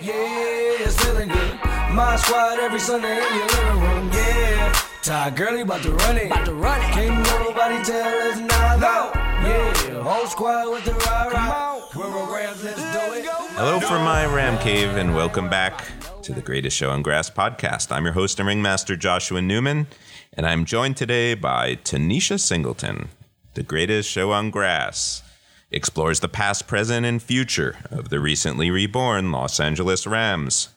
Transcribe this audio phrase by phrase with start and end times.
[0.00, 1.58] Yeah, it's feeling good.
[1.90, 4.10] My squad every Sunday in your living room.
[4.12, 6.26] Yeah, Ty Gurley about to run it.
[6.26, 6.92] About to run it.
[6.92, 8.76] Can't nobody tell us now.
[8.76, 9.10] No.
[9.42, 11.80] Yeah, whole squad with the rah rah.
[11.96, 13.26] We're a Rams, let's do it.
[13.56, 15.84] Hello from my Ram Cave, and welcome back
[16.22, 17.90] to the Greatest Show on Grass podcast.
[17.90, 19.88] I'm your host and ringmaster, Joshua Newman,
[20.32, 23.08] and I'm joined today by Tanisha Singleton.
[23.54, 25.24] The Greatest Show on Grass
[25.70, 30.68] explores the past, present, and future of the recently reborn Los Angeles Rams.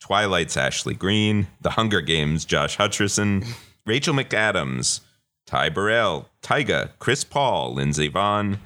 [0.01, 3.47] Twilight's Ashley Greene, The Hunger Games Josh Hutcherson,
[3.85, 5.01] Rachel McAdams,
[5.45, 8.59] Ty Burrell, Tyga, Chris Paul, Lindsey Vonn,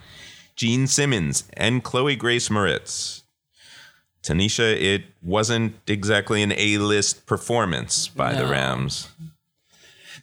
[0.61, 3.23] Gene Simmons, and Chloe Grace Moretz.
[4.23, 9.09] Tanisha, it wasn't exactly an A-list performance by the Rams.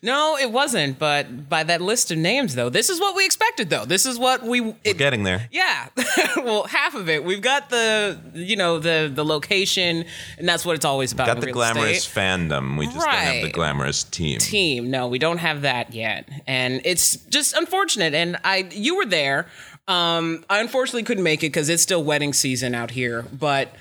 [0.04, 1.00] No, it wasn't.
[1.00, 3.72] But by that list of names, though, this is what we expected.
[3.72, 4.62] Though this is what we.
[4.62, 5.50] We're getting there.
[5.52, 5.88] yeah,
[6.38, 7.24] well, half of it.
[7.24, 10.06] We've got the, you know, the the location,
[10.38, 11.30] and that's what it's always about.
[11.30, 12.22] We've got the glamorous estate.
[12.22, 12.78] fandom.
[12.78, 14.38] We just don't have the glamorous team.
[14.38, 14.92] team.
[14.92, 18.14] No, we don't have that yet, and it's just unfortunate.
[18.14, 19.48] And I, you were there.
[19.88, 23.74] Um, I unfortunately couldn't make it because it's still wedding season out here, but.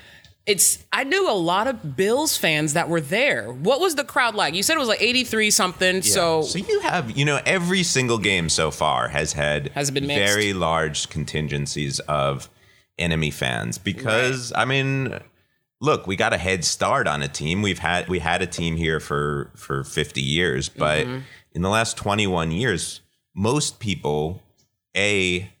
[0.45, 0.81] It's.
[0.93, 3.51] I knew a lot of Bills fans that were there.
[3.51, 4.53] What was the crowd like?
[4.53, 6.01] You said it was like eighty three something.
[6.01, 10.07] So, so you have, you know, every single game so far has had Has been
[10.07, 10.33] mixed?
[10.33, 12.49] very large contingencies of
[12.97, 15.19] enemy fans because I mean,
[15.81, 17.61] look, we got a head start on a team.
[17.61, 21.19] We've had we had a team here for for 50 years, but Mm-hmm.
[21.55, 23.01] in the last 21 years,
[23.35, 24.41] most people
[24.95, 25.51] a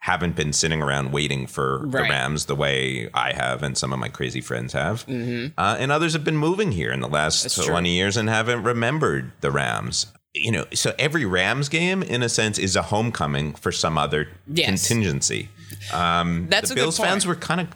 [0.00, 3.98] haven't been sitting around waiting for the Rams the way I have and some of
[3.98, 5.04] my crazy friends have.
[5.08, 7.62] Uh, and others have been moving here in the last Mm-hmm.
[7.62, 7.70] true.
[7.72, 10.06] 20 years and haven't remembered the Rams.
[10.34, 14.28] You know, so every Rams game, in a sense, is a homecoming for some other
[14.46, 14.66] Yes.
[14.86, 15.48] contingency.
[15.90, 17.68] that's the a Bills fans were kind of,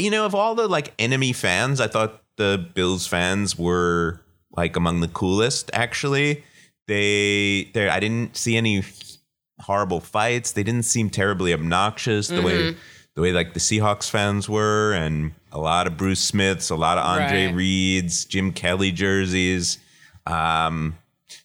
[0.00, 4.20] you know, of all the like enemy fans, I thought the Bills fans were
[4.56, 5.70] like among the coolest.
[5.72, 6.42] Actually,
[6.88, 8.82] they, they, I didn't see any
[9.60, 10.52] horrible fights.
[10.52, 12.78] They didn't seem terribly obnoxious the way Mm-hmm.
[13.14, 16.98] the way like the Seahawks fans were, and a lot of Bruce Smiths, a lot
[16.98, 17.54] of Andre Right.
[17.54, 19.78] Reeds, Jim Kelly jerseys.
[20.26, 20.96] Um,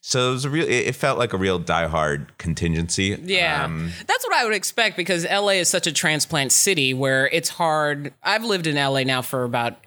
[0.01, 0.65] so it was a real.
[0.65, 3.17] It, it felt like a real diehard contingency.
[3.23, 3.63] Yeah.
[3.65, 7.49] Um, That's what I would expect because LA is such a transplant city where it's
[7.49, 8.13] hard.
[8.21, 9.77] I've lived in LA now for about,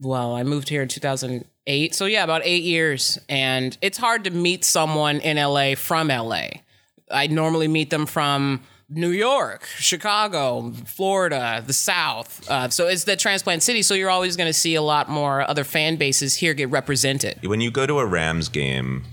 [0.00, 1.94] well, I moved here in 2008.
[1.94, 3.18] So, yeah, about eight years.
[3.28, 6.46] And it's hard to meet someone in LA from LA.
[7.10, 12.48] I normally meet them from New York, Chicago, Florida, the South.
[12.50, 13.82] Uh, so it's the transplant city.
[13.82, 17.38] So you're always going to see a lot more other fan bases here get represented.
[17.46, 19.04] when you go to a Rams game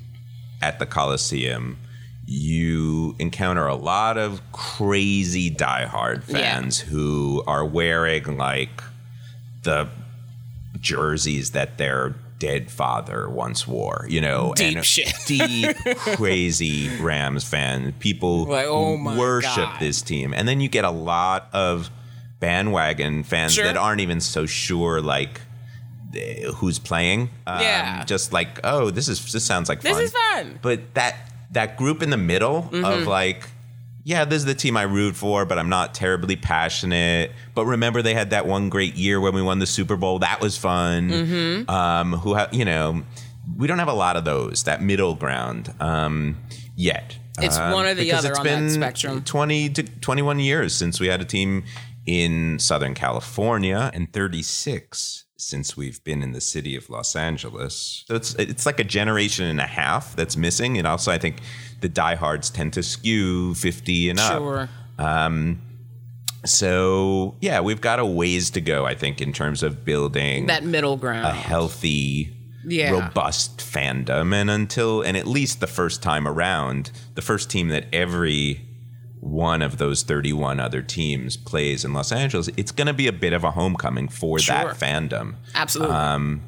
[0.61, 1.77] at the Coliseum,
[2.25, 8.83] you encounter a lot of crazy diehard fans who are wearing like
[9.63, 9.87] the
[10.79, 15.13] jerseys that their dead father once wore, you know, Deep and shit.
[15.25, 17.93] deep, crazy Rams fan.
[17.99, 19.79] People Like, oh worship God.
[19.79, 20.33] this team.
[20.33, 21.89] And then you get a lot of
[22.39, 23.65] bandwagon fans Sure.
[23.65, 25.41] that aren't even so sure, like,
[26.15, 27.29] eh, who's playing.
[27.47, 28.03] Um, Yeah.
[28.05, 30.03] Just like, oh, this is this sounds like This fun.
[30.03, 30.59] is fun.
[30.61, 31.15] But that
[31.51, 32.85] that group in the middle Mm-hmm.
[32.85, 33.49] of like,
[34.07, 37.33] yeah, this is the team I root for, but I'm not terribly passionate.
[37.53, 40.19] But remember, they had that one great year when we won the Super Bowl.
[40.19, 41.09] That was fun.
[41.09, 41.69] Mm-hmm.
[41.69, 43.03] Um, who have you know,
[43.57, 44.63] we don't have a lot of those.
[44.63, 46.37] That middle ground um,
[46.77, 47.17] yet.
[47.39, 49.23] It's Um, one or the other it's on that spectrum.
[49.25, 51.65] 20 to 21 years since we had a team
[52.05, 58.03] in Southern California and 36 since we've been in the city of Los Angeles.
[58.07, 60.77] So it's it's like a generation and a half that's missing.
[60.77, 61.37] And also I think
[61.81, 64.37] the diehards tend to skew 50 and up.
[64.39, 64.69] Sure.
[64.97, 65.61] Um,
[66.45, 70.63] so yeah, we've got a ways to go, I think, in terms of building That
[70.63, 71.25] middle ground.
[71.25, 72.33] a healthy,
[72.65, 72.91] Yeah.
[72.91, 74.33] robust fandom.
[74.33, 78.61] And until, and at least the first time around, the first team that every
[79.27, 83.11] one of those 31 other teams plays in Los Angeles, it's going to be a
[83.13, 84.55] bit of a homecoming for Sure.
[84.55, 85.35] that fandom.
[85.53, 85.95] Absolutely.
[85.95, 86.41] Um,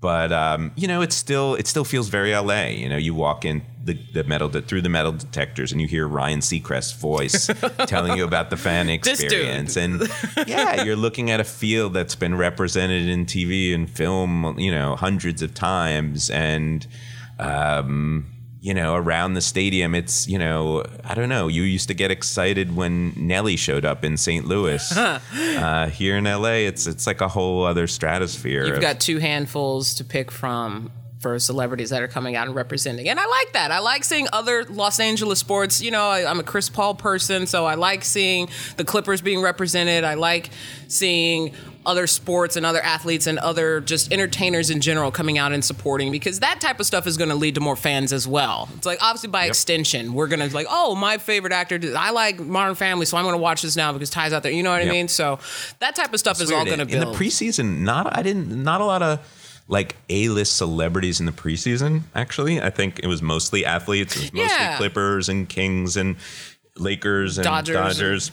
[0.00, 2.66] but um, you know, it still it still feels very LA.
[2.66, 5.88] You know, you walk in the, the metal de- through the metal detectors and you
[5.88, 7.50] hear Ryan Seacrest's voice
[7.86, 10.08] telling you about the fan experience, and
[10.46, 14.94] yeah, you're looking at a field that's been represented in TV and film, you know,
[14.94, 16.86] hundreds of times, and
[17.40, 18.26] um,
[18.68, 19.94] you know, around the stadium.
[19.94, 21.48] It's, you know, I don't know.
[21.48, 24.44] You used to get excited when Nelly showed up in St.
[24.44, 24.92] Louis.
[24.96, 28.66] uh, here in LA, it's it's like a whole other stratosphere.
[28.66, 32.54] You've of- got two handfuls to pick from for celebrities that are coming out and
[32.54, 33.08] representing.
[33.08, 33.70] And I like that.
[33.72, 35.82] I like seeing other Los Angeles sports.
[35.82, 39.40] You know, I, I'm a Chris Paul person, so I like seeing the Clippers being
[39.42, 40.04] represented.
[40.04, 40.50] I like
[40.86, 41.52] seeing
[41.84, 46.12] other sports and other athletes and other just entertainers in general coming out and supporting
[46.12, 48.68] because that type of stuff is going to lead to more fans as well.
[48.76, 52.38] It's like obviously by extension, we're going to like, oh, my favorite actor, I like
[52.40, 54.52] Modern Family, so I'm going to watch this now because Ty's out there.
[54.52, 54.88] You know what Yep.
[54.88, 55.08] I mean?
[55.08, 55.38] So
[55.78, 57.78] that type of stuff is all going to be in the preseason.
[57.80, 59.20] Not I didn't not a lot of
[59.68, 62.02] like A-list celebrities in the preseason.
[62.14, 64.16] Actually, I think it was mostly athletes.
[64.16, 64.76] It was mostly Yeah.
[64.78, 66.16] Clippers and Kings and
[66.76, 67.76] Lakers and Dodgers.
[67.76, 68.30] Dodgers.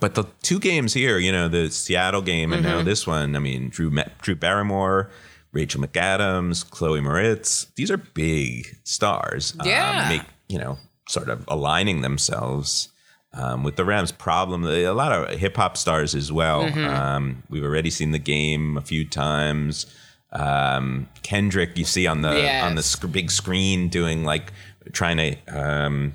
[0.00, 2.76] But the two games here, you know, the Seattle game and Mm-hmm.
[2.78, 3.36] now this one.
[3.36, 3.90] I mean, Drew
[4.20, 5.10] Drew Barrymore.
[5.52, 9.54] Rachel McAdams, Chloe Moretz, these are big stars.
[9.60, 10.08] um, Yeah.
[10.08, 10.78] make, you know,
[11.10, 12.88] sort of aligning themselves
[13.34, 14.12] um, with the Rams.
[14.12, 16.64] Problem a lot of hip hop stars as well.
[16.64, 16.86] Mm-hmm.
[16.86, 19.84] Um, we've already seen the game a few times.
[20.32, 22.64] Um, Kendrick, you see on the Yes.
[22.64, 24.52] on the sc- big screen doing like
[24.92, 26.14] trying to um,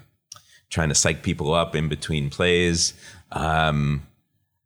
[0.69, 2.93] trying to psych people up in between plays.
[3.31, 4.07] Um,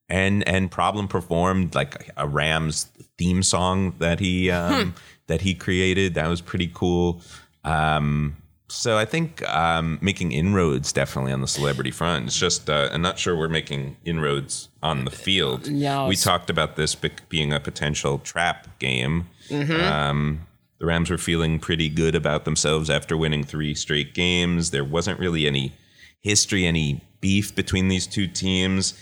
[0.10, 2.88] and and problem performed like a Rams
[3.18, 4.94] theme song that he um,
[5.28, 6.14] that he created.
[6.16, 7.22] That was pretty cool.
[7.64, 8.38] Um,
[8.68, 12.26] so I think um, making inroads definitely on the celebrity front.
[12.28, 15.70] It's just uh, I'm not sure we're making inroads on the field.
[15.70, 16.96] No, we talked about this
[17.30, 19.28] being a potential trap game.
[19.52, 20.48] Um,
[20.80, 24.72] the Rams were feeling pretty good about themselves after winning three straight games.
[24.72, 25.74] There wasn't really any
[26.22, 28.94] history, any beef between these two teams.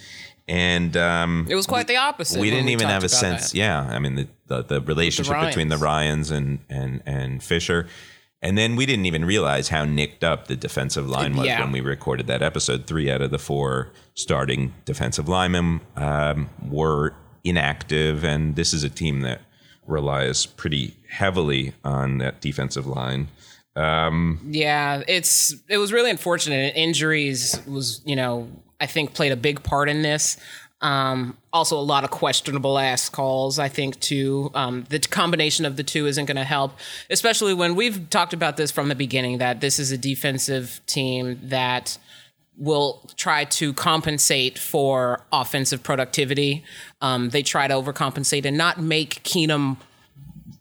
[0.48, 2.40] And um, It was quite the opposite.
[2.42, 3.52] we didn't even have a sense.
[3.52, 3.58] that.
[3.58, 7.88] Yeah, I mean the the, the relationship between the Ryans and and and Fisher,
[8.42, 11.62] and then we didn't even realize how nicked up the defensive line was Yeah.
[11.62, 12.88] when we recorded that episode.
[12.88, 17.14] Three out of the four starting defensive linemen um, were
[17.44, 19.42] inactive, and this is a team that
[19.90, 23.28] relies pretty heavily on that defensive line.
[24.50, 26.74] Yeah, it's it was really unfortunate.
[26.76, 28.50] Injuries was, you know,
[28.80, 30.38] I think played a big part in this.
[30.82, 33.60] Um, also, a lot of questionable ass calls.
[33.60, 34.50] I think too.
[34.54, 36.78] Um, the combination of the two isn't going to help,
[37.10, 39.40] especially when we've talked about this from the beginning.
[39.40, 41.98] That this is a defensive team that
[42.60, 46.64] will try to compensate for offensive productivity.
[47.02, 49.78] Um, they try to overcompensate and not make Keenum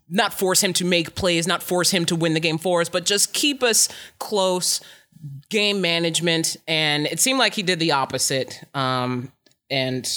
[0.09, 2.89] not force him to make plays, not force him to win the game for us,
[2.89, 4.81] but just keep us close,
[5.51, 6.57] game management.
[6.67, 8.63] And it seemed like he did the opposite.
[8.75, 9.33] Um,
[9.71, 10.09] and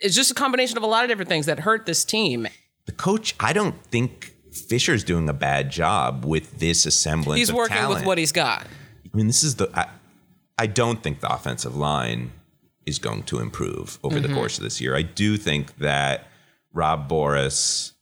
[0.00, 2.46] it's just a combination of a lot of different things that hurt this team.
[2.84, 7.38] The coach, I don't think Fisher's doing a bad job with this assemblance.
[7.38, 8.66] He's working with what he's got.
[8.66, 9.70] I mean, this is the.
[9.74, 9.88] I,
[10.58, 12.32] I don't think the offensive line
[12.86, 14.28] is going to improve over Mm-hmm.
[14.28, 14.94] the course of this year.
[14.96, 16.26] I do think that
[16.72, 17.92] Rob Boras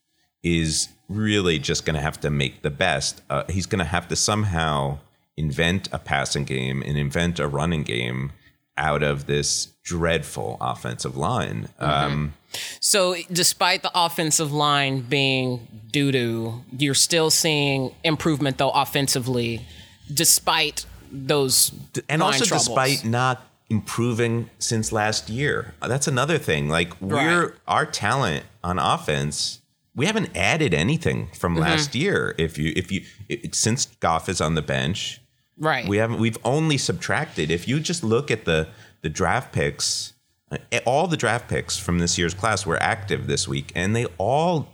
[0.42, 3.22] is really just going to have to make the best.
[3.30, 4.98] Uh, he's going to have to somehow
[5.36, 8.32] invent a passing game and invent a running game
[8.76, 11.68] out of this dreadful offensive line.
[11.80, 11.84] Mm-hmm.
[12.12, 12.34] Um,
[12.80, 19.64] So, despite the offensive line being doo doo, you're still seeing improvement, though, offensively,
[20.12, 21.70] despite those
[22.08, 22.66] and also troubles.
[22.68, 27.54] despite not improving since last year Uh, that's another thing like we're Right.
[27.68, 29.60] our talent on offense
[29.94, 31.62] we haven't added anything from Mm-hmm.
[31.62, 35.20] last year if you if you it, since goff is on the bench
[35.58, 35.86] right.
[35.86, 38.68] we haven't we've only subtracted if you just look at the
[39.02, 40.12] the draft picks
[40.50, 44.04] uh, all the draft picks from this year's class were active this week and they
[44.18, 44.68] all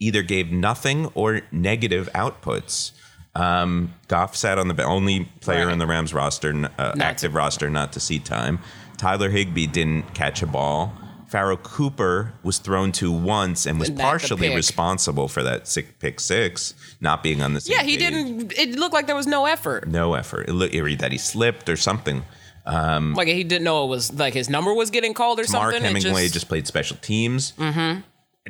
[0.00, 2.92] either gave nothing or negative outputs
[3.34, 5.72] um, Goff sat on the only player Right.
[5.72, 8.58] in the Rams roster, uh, active roster, not to see time.
[8.96, 10.92] Tyler Higbee didn't catch a ball.
[11.28, 16.20] Pharoh Cooper was thrown to once and was And partially responsible for that sick pick
[16.20, 17.98] six, not being on the same yeah, he page.
[18.00, 18.52] didn't.
[18.58, 19.86] It looked like there was no effort.
[19.86, 20.48] No effort.
[20.48, 22.24] It looked eerie that he slipped or something.
[22.64, 25.72] Um, Like he didn't know it was like his number was getting called or Mark
[25.74, 25.82] something.
[25.82, 27.52] It Hemingway just, played special teams.
[27.58, 28.00] Mm-hmm.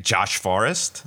[0.01, 1.05] Josh Forrest.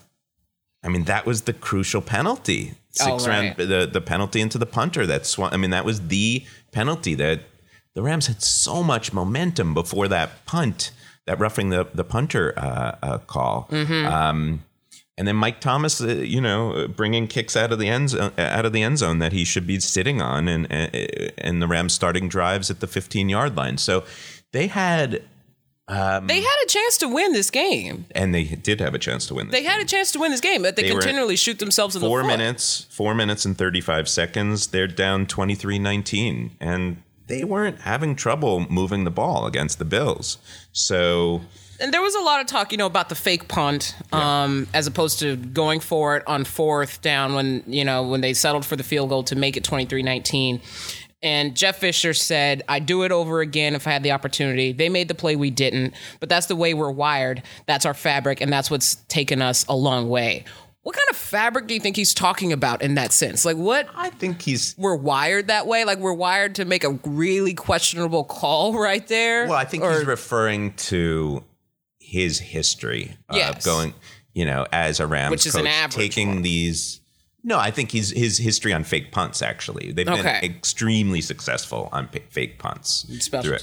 [0.83, 2.73] I mean, that was the crucial penalty.
[2.91, 3.57] Six Oh, right.
[3.57, 5.05] round the the penalty into the punter.
[5.05, 5.53] That swung.
[5.53, 7.41] I mean, that was the penalty that
[7.93, 10.91] the Rams had so much momentum before that punt,
[11.25, 13.67] that roughing the the punter uh, uh, call.
[13.71, 14.07] Mm-hmm.
[14.07, 14.63] Um,
[15.17, 18.31] and then Mike Thomas, uh, you know, uh, bringing kicks out of the end zone,
[18.37, 21.67] out of the end zone that he should be sitting on, and and, and the
[21.67, 23.77] Rams starting drives at the 15 yard line.
[23.77, 24.03] So
[24.51, 25.23] they had
[25.87, 28.05] Um, they had a chance to win this game.
[28.11, 29.47] and they did have a chance to win.
[29.47, 31.95] This They had a chance to win this game, but they, They continually shoot themselves
[31.95, 32.09] in the foot.
[32.09, 34.67] four minutes, four minutes and 35 seconds.
[34.67, 36.57] They're down 23 19.
[36.61, 40.37] And they weren't having trouble moving the ball against the Bills.
[40.71, 41.41] So,
[41.79, 44.85] And there was a lot of talk, you know, about the fake punt, um, as
[44.87, 48.75] opposed to going for it on fourth down when, you know, when they settled for
[48.75, 50.61] the field goal to make it 23-19.
[51.23, 54.71] And Jeff Fisher said, I'd do it over again if I had the opportunity.
[54.71, 55.93] They made the play, we didn't.
[56.19, 57.43] But that's the way we're wired.
[57.67, 60.45] That's our fabric, and that's what's taken us a long way.
[60.83, 63.45] What kind of fabric do you think he's talking about in that sense?
[63.45, 64.73] Like, what I think he's.
[64.79, 65.85] we're wired that way?
[65.85, 69.45] Like, we're wired to make a really questionable call right there?
[69.45, 71.43] Well, I think Or- he's referring to
[71.99, 73.63] his history of Yes.
[73.63, 73.93] going,
[74.33, 76.41] you know, as a Rams Which is an coach, average taking one.
[76.41, 77.00] these.
[77.43, 79.41] No, I think he's his history on fake punts.
[79.41, 80.39] Actually, they've Okay.
[80.41, 83.05] been extremely successful on pa- fake punts,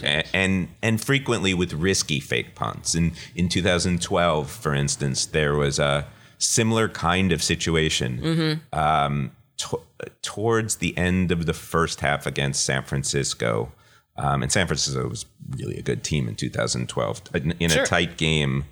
[0.00, 0.28] teams.
[0.34, 2.94] and and frequently with risky fake punts.
[2.96, 6.06] And in 2012, for instance, there was a
[6.38, 8.78] similar kind of situation Mm-hmm.
[8.78, 9.80] um, to-
[10.22, 13.72] towards the end of the first half against San Francisco.
[14.16, 17.22] Um, and San Francisco was really a good team in 2012.
[17.34, 17.84] In, in Sure.
[17.84, 18.64] a tight game,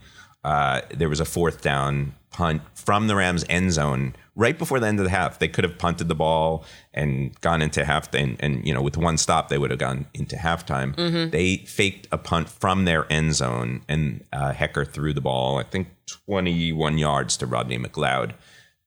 [0.45, 4.87] uh, there was a fourth down punt from the Rams end zone right before the
[4.87, 5.39] end of the half.
[5.39, 8.99] They could have punted the ball and gone into half, and, and you know, with
[8.99, 10.95] one stop, they would have gone into halftime.
[10.95, 11.31] Mm-hmm.
[11.31, 15.63] They faked a punt from their end zone, and uh, Hekker threw the ball, I
[15.63, 18.33] think, 21 yards to Rodney McLeod.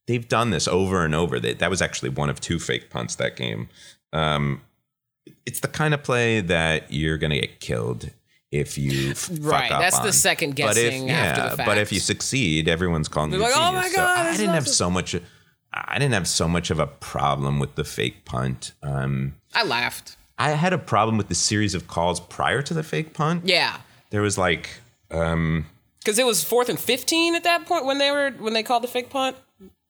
[0.06, 1.39] They've done this over and over.
[1.39, 3.68] That that was actually one of two fake punts that game.
[4.13, 4.62] Um,
[5.46, 8.12] it's the kind of play that you're going to get killed
[8.51, 10.13] if you f- Right, Fuck up that's the on.
[10.13, 13.51] second But if- guessing after the But if you succeed, everyone's calling you They're a
[13.51, 15.15] like, "Oh genius." my So I didn't have so much.
[15.74, 18.72] I didn't have so much of a problem with the fake punt.
[18.82, 20.15] Um, I laughed.
[20.39, 23.46] I had a problem with the series of calls prior to the fake punt.
[23.46, 23.77] Yeah.
[24.10, 24.70] There was like
[25.12, 25.68] um,
[26.00, 28.84] Because it was fourth and fifteen at that point when they were when they called
[28.84, 29.36] the fake punt.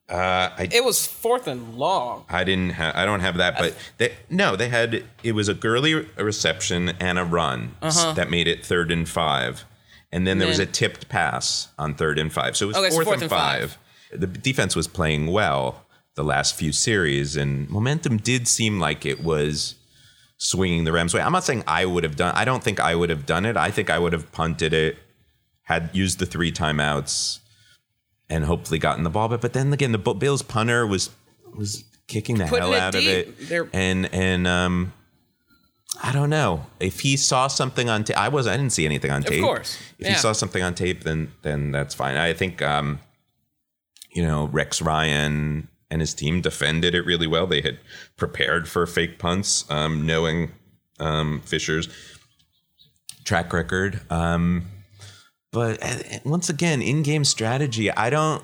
[0.10, 2.26] Uh, I It was fourth and long.
[2.30, 5.54] I didn't have I don't have that, but they no, they had it was a
[5.54, 9.66] Gurley reception and a run s- that made it third and five.
[10.12, 12.58] And then there was a tipped pass on third and five.
[12.58, 13.72] So it was Okay, so fourth, fourth and and five.
[14.12, 14.20] five.
[14.20, 15.86] The defense was playing well
[16.16, 19.76] the last few series, and momentum did seem like it was
[20.38, 21.22] swinging the Rams' way.
[21.22, 22.34] I'm not saying I would have done.
[22.36, 23.56] I don't think I would have done it.
[23.56, 24.98] I think I would have punted it,
[25.64, 27.40] had used the three timeouts,
[28.30, 29.28] and hopefully gotten the ball.
[29.30, 31.10] But but then again, the Bills punter was
[31.56, 34.94] was kicking the Putting hell it out of it, They're- and and um.
[36.02, 38.16] I don't know if he saw something on tape.
[38.16, 39.40] I was I didn't see anything on tape.
[39.40, 39.78] Of course.
[39.98, 40.14] if Yeah.
[40.14, 42.16] he saw something on tape, then then that's fine.
[42.16, 43.00] I think um,
[44.14, 47.48] you know Rex Ryan and his team defended it really well.
[47.48, 47.80] They had
[48.16, 50.52] prepared for fake punts, um, knowing
[51.00, 51.90] um, Fisher's
[53.26, 54.00] track record.
[54.10, 54.68] Um,
[55.52, 58.44] but uh, once again, in-game strategy, I don't.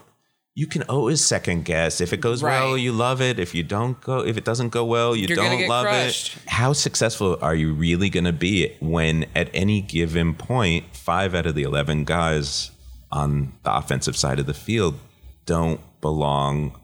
[0.58, 2.00] You can always second guess.
[2.00, 3.40] If it goes well, you love it.
[3.40, 6.38] If you don't go, if it doesn't go well, you You're don't love crushed.
[6.38, 6.44] it.
[6.48, 11.46] How successful are you really going to be when at any given point, five out
[11.46, 12.72] of the 11 guys
[13.12, 14.96] on the offensive side of the field
[15.46, 16.80] don't belong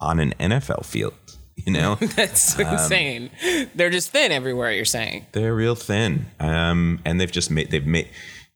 [0.00, 1.14] on an NFL field?
[1.56, 3.30] You know, That's Um, insane.
[3.76, 4.72] They're just thin everywhere.
[4.72, 5.26] You're saying.
[5.30, 8.08] they're real thin, um, and they've just made they've made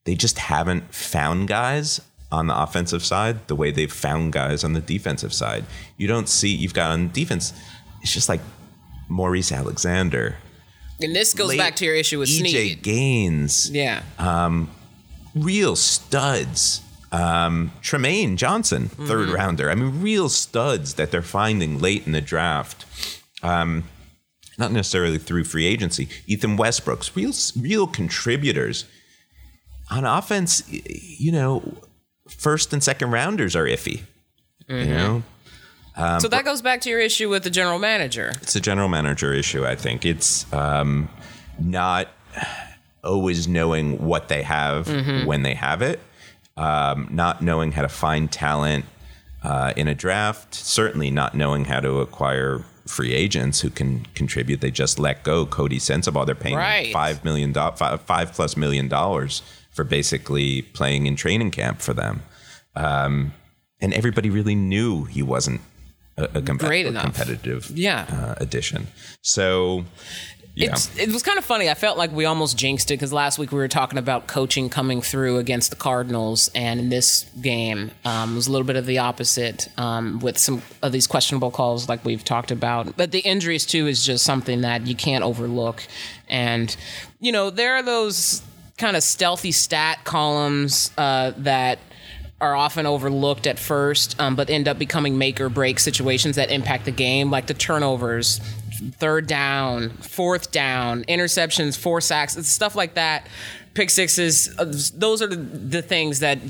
[0.08, 2.00] they just haven't found guys
[2.32, 5.66] on the offensive side the way they've found guys on the defensive side.
[5.98, 7.52] You don't see you've got on defense.
[8.00, 8.40] It's just like
[9.08, 10.36] Maurice Alexander,
[11.02, 12.82] And this goes back to your issue with EJ Snead.
[12.82, 14.00] Gaines, Yeah.
[15.34, 16.80] real studs.
[17.12, 19.70] Um, Trumaine Johnson, 3rd rounder.
[19.70, 22.86] I mean, real studs that they're finding late in the draft.
[23.42, 23.84] Um,
[24.56, 26.08] not necessarily through free agency.
[26.26, 28.86] Ethan Westbrook's real, real contributors
[29.90, 30.62] on offense.
[30.70, 31.74] You know,
[32.28, 34.02] first and second rounders are iffy.
[34.68, 35.22] You know,
[35.96, 38.32] Um, so that goes back to your issue with the general manager.
[38.42, 39.64] it's a general manager issue.
[39.66, 41.08] I think it's um,
[41.58, 42.08] not
[43.02, 44.86] always knowing what they have
[45.26, 46.00] when they have it,
[46.58, 48.84] um, not knowing how to find talent
[49.42, 54.60] uh, in a draft, certainly not knowing how to acquire free agents who can contribute.
[54.60, 56.26] They just let go Coty Sensabaugh.
[56.26, 56.92] They're paying Right.
[56.92, 59.42] five million do- five, five plus million dollars
[59.78, 62.20] for basically playing in training camp for them.
[62.74, 63.32] Um,
[63.80, 65.60] and everybody really knew he wasn't
[66.16, 68.06] a, a, Great a competitive Yeah.
[68.10, 68.88] uh, addition.
[69.22, 69.84] So,
[70.56, 70.72] yeah.
[70.72, 71.70] It's, it was kind of funny.
[71.70, 74.68] I felt like we almost jinxed it because last week we were talking about coaching
[74.68, 78.74] coming through against the Cardinals, and in this game um, it was a little bit
[78.74, 82.96] of the opposite um, with some of these questionable calls, like we've talked about.
[82.96, 85.84] But the injuries too is just something that you can't overlook,
[86.28, 86.76] and
[87.20, 88.42] you know there are those
[88.78, 91.78] kind of stealthy stat columns uh, that
[92.40, 96.50] are often overlooked at first, um, but end up becoming make or break situations that
[96.50, 98.38] impact the game, like the turnovers,
[98.92, 103.26] third down, fourth down, interceptions, four sacks, stuff like that.
[103.78, 104.64] Pick sixes, uh,
[104.96, 106.40] those are the, the things that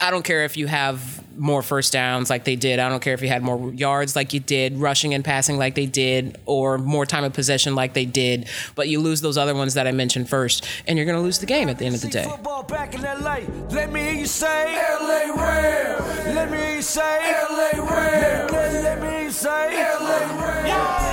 [0.00, 2.78] I don't care if you have more first downs like they did.
[2.78, 5.74] I don't care if you had more yards like you did, rushing and passing like
[5.74, 8.48] they did, or more time of possession like they did.
[8.74, 11.40] But you lose those other ones that I mentioned first, and you're going to lose
[11.40, 12.24] the game at the end of the day.
[12.24, 13.40] Football back in LA.
[13.68, 16.34] Let me hear you say LA Rams.
[16.34, 18.50] Let me hear you say LA Rams.
[18.50, 21.08] Let, let me hear you say LA Rams.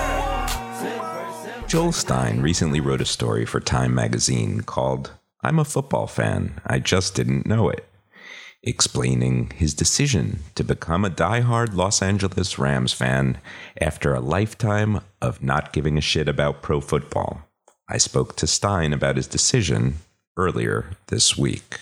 [1.69, 5.11] Joel Stein recently wrote a story for Time magazine called
[5.45, 7.87] I'm a Football Fan, I Just Didn't Know It,
[8.63, 13.37] explaining his decision to become a die-hard Los Angeles Rams fan
[13.79, 17.43] after a lifetime of not giving a shit about pro football.
[17.87, 19.97] I spoke to Stein about his decision
[20.35, 21.77] earlier this week.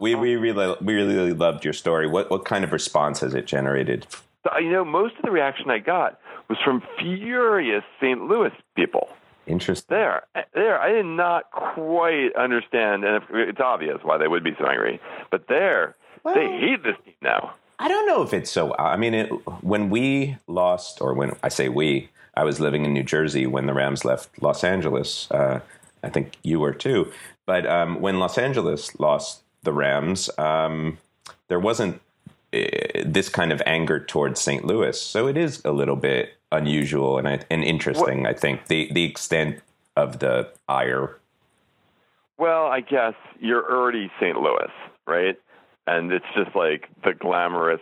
[0.00, 2.08] We, we really we really loved your story.
[2.08, 4.08] What what kind of response has it generated?
[4.42, 8.20] So, you know, most of the reaction I got was from furious St.
[8.22, 9.10] Louis people.
[9.46, 9.94] Interesting.
[9.94, 10.22] There,
[10.54, 15.00] there, I did not quite understand, and it's obvious why they would be so angry.
[15.30, 17.54] But there, they hate this team now.
[17.78, 18.74] I don't know if it's so.
[18.78, 19.26] I mean, it,
[19.62, 23.66] when we lost, or when I say we, I was living in New Jersey when
[23.66, 25.30] the Rams left Los Angeles.
[25.30, 25.60] Uh,
[26.02, 27.12] I think you were too.
[27.46, 30.98] But um, when Los Angeles lost the Rams, um,
[31.48, 32.00] there wasn't
[32.52, 32.60] uh,
[33.04, 34.64] this kind of anger towards St.
[34.64, 35.00] Louis.
[35.00, 39.60] So it is a little bit unusual and, and interesting, I think, the, the extent
[39.96, 41.18] of the ire.
[42.38, 44.36] Well, I guess you're already St.
[44.36, 44.70] Louis,
[45.06, 45.38] right?
[45.86, 47.80] And it's just like the glamorous,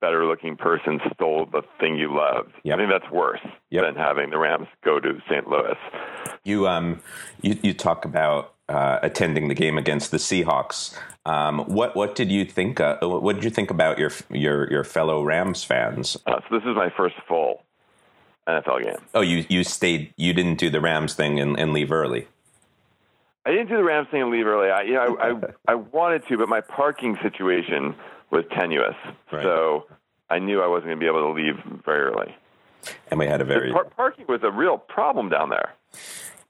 [0.00, 2.52] better looking person stole the thing you loved.
[2.64, 2.74] Yep.
[2.74, 3.40] I think that's worse
[3.70, 3.84] Yep.
[3.84, 5.48] than having the Rams go to St.
[5.48, 5.76] Louis.
[6.42, 7.00] You um
[7.40, 10.96] you, you talk about uh, attending the game against the Seahawks.
[11.26, 12.80] Um, what what did you think?
[12.80, 16.16] Uh, what did you think about your your your fellow Rams fans?
[16.26, 17.62] Uh, so this is my first full
[18.48, 18.96] NFL game.
[19.14, 20.12] Oh, you you stayed.
[20.16, 22.28] You didn't do the Rams thing and, and leave early.
[23.46, 24.70] I didn't do the Rams thing and leave early.
[24.70, 25.28] I, you know, I,
[25.68, 27.94] I, I wanted to, but my parking situation
[28.30, 28.96] was tenuous,
[29.30, 29.42] Right.
[29.42, 29.86] so
[30.30, 32.34] I knew I wasn't going to be able to leave very early.
[33.10, 35.72] And we had a very Par- parking was a real problem down there.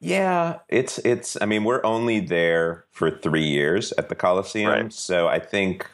[0.00, 0.58] yeah.
[0.68, 1.36] It's it's.
[1.40, 4.92] I mean, we're only there for three years at the Coliseum, Right.
[4.92, 5.86] so I think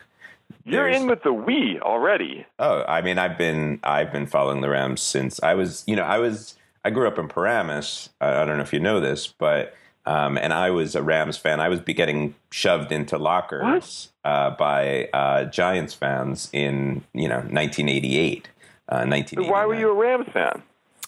[0.70, 2.46] You're in with the we already.
[2.58, 6.02] Oh, I mean, I've been I've been following the Rams since I was, you know,
[6.02, 6.54] I was
[6.84, 8.10] I grew up in Paramus.
[8.20, 9.74] I, I don't know if you know this, but
[10.06, 11.60] um, and I was a Rams fan.
[11.60, 17.36] I was be getting shoved into lockers uh, by uh, Giants fans in you know
[17.36, 18.48] 1988,
[18.88, 20.62] uh, So why were you a Rams fan?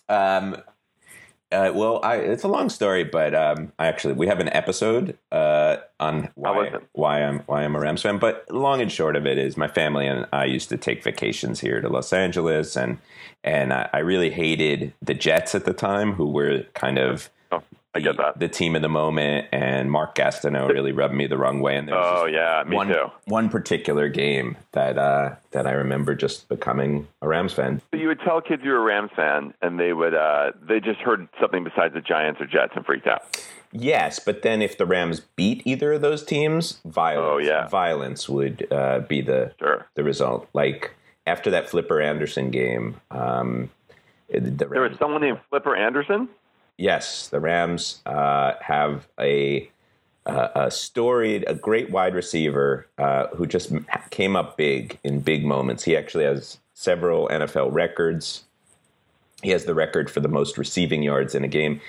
[0.09, 0.57] Um,
[1.53, 5.17] uh, well, I, it's a long story, but um, I actually we have an episode
[5.31, 8.19] uh, on why why I'm why I'm a Rams fan.
[8.19, 11.61] But long and short of it is, my family and I used to take vacations
[11.61, 12.99] here to Los Angeles, and
[13.45, 17.31] and I, I really hated the Jets at the time, who were kind of
[17.95, 18.39] I get that.
[18.39, 21.77] the team of the moment, and Mark Gastineau really rubbed me the wrong way.
[21.77, 23.11] And there was Oh yeah, me one too.
[23.27, 27.83] one particular game that uh, that I remember just becoming a Rams fan.
[27.93, 30.81] So you would tell kids you were a Rams fan, and they would uh, they
[30.81, 33.25] just heard something besides the Giants or Jets and freaked out.
[33.75, 37.69] Yes, but then if the Rams beat either of those teams, violence, Oh, yeah.
[37.69, 39.87] violence would uh, be the Sure.
[39.95, 40.49] the result.
[40.55, 40.95] Like
[41.27, 43.71] after that Flipper Anderson game, um,
[44.31, 46.29] the There was someone named Flipper Anderson.
[46.83, 49.71] Yes, the Rams uh, have a,
[50.27, 53.71] a a storied, a great wide receiver uh, who just
[54.11, 55.85] came up big in big moments.
[55.85, 58.45] He actually has several NFL records.
[59.43, 61.81] He has the record for the most receiving yards in a game.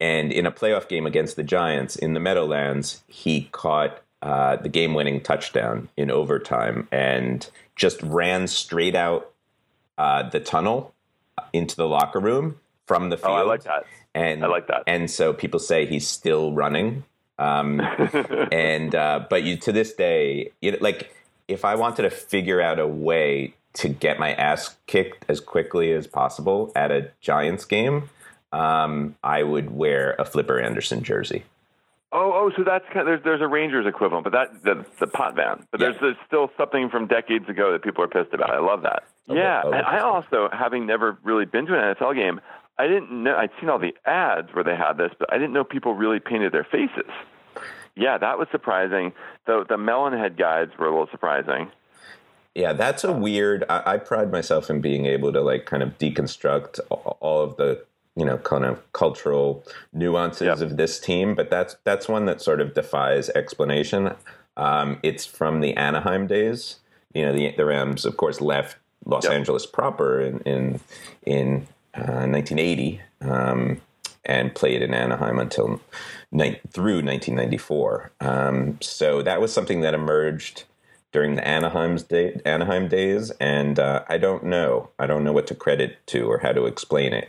[0.00, 4.68] And in a playoff game against the Giants in the Meadowlands, he caught uh, the
[4.68, 9.32] game winning touchdown in overtime and just ran straight out
[9.96, 10.94] uh, the tunnel
[11.54, 13.32] into the locker room from the field.
[13.32, 13.36] Oh.
[13.36, 13.86] I like that.
[14.16, 14.82] And I like that.
[14.86, 17.04] And so people say he's still running.
[17.38, 17.80] Um,
[18.52, 21.14] and uh, but you to this day, you know, like
[21.48, 25.92] if I wanted to figure out a way to get my ass kicked as quickly
[25.92, 28.08] as possible at a Giants game,
[28.52, 31.44] um, I would wear a Flipper Anderson jersey.
[32.12, 35.06] Oh, oh, so that's kind of, there's there's a Rangers equivalent, but that the the
[35.06, 35.66] Potvin.
[35.70, 35.88] But Yeah.
[35.88, 38.48] there's, there's still something from decades ago that people are pissed about.
[38.50, 39.02] I love that.
[39.28, 39.76] Okay, yeah, okay.
[39.76, 42.40] and I also, having never really been to an NFL game,
[42.78, 43.36] I didn't know.
[43.36, 46.20] I'd seen all the ads where they had this, but I didn't know people really
[46.20, 47.10] painted their faces.
[47.94, 49.12] Yeah, that was surprising.
[49.46, 51.70] The the melon head guys were a little surprising.
[52.54, 53.64] Yeah, that's a weird.
[53.68, 57.84] I, I pride myself in being able to like kind of deconstruct all of the
[58.14, 60.60] you know kind of cultural nuances Yep.
[60.60, 64.14] of this team, but that's that's one that sort of defies explanation.
[64.58, 66.76] Um, it's from the Anaheim days.
[67.14, 69.32] You know, the the Rams, of course, left Los Yep.
[69.32, 70.80] Angeles proper in in
[71.24, 73.80] in uh, 1980 um,
[74.24, 75.80] and played in Anaheim until
[76.32, 78.12] ni- through 1994.
[78.20, 80.64] Um, so that was something that emerged
[81.12, 84.90] during the Anaheim's day, Anaheim days, and uh, I don't know.
[84.98, 87.28] I don't know what to credit to or how to explain it.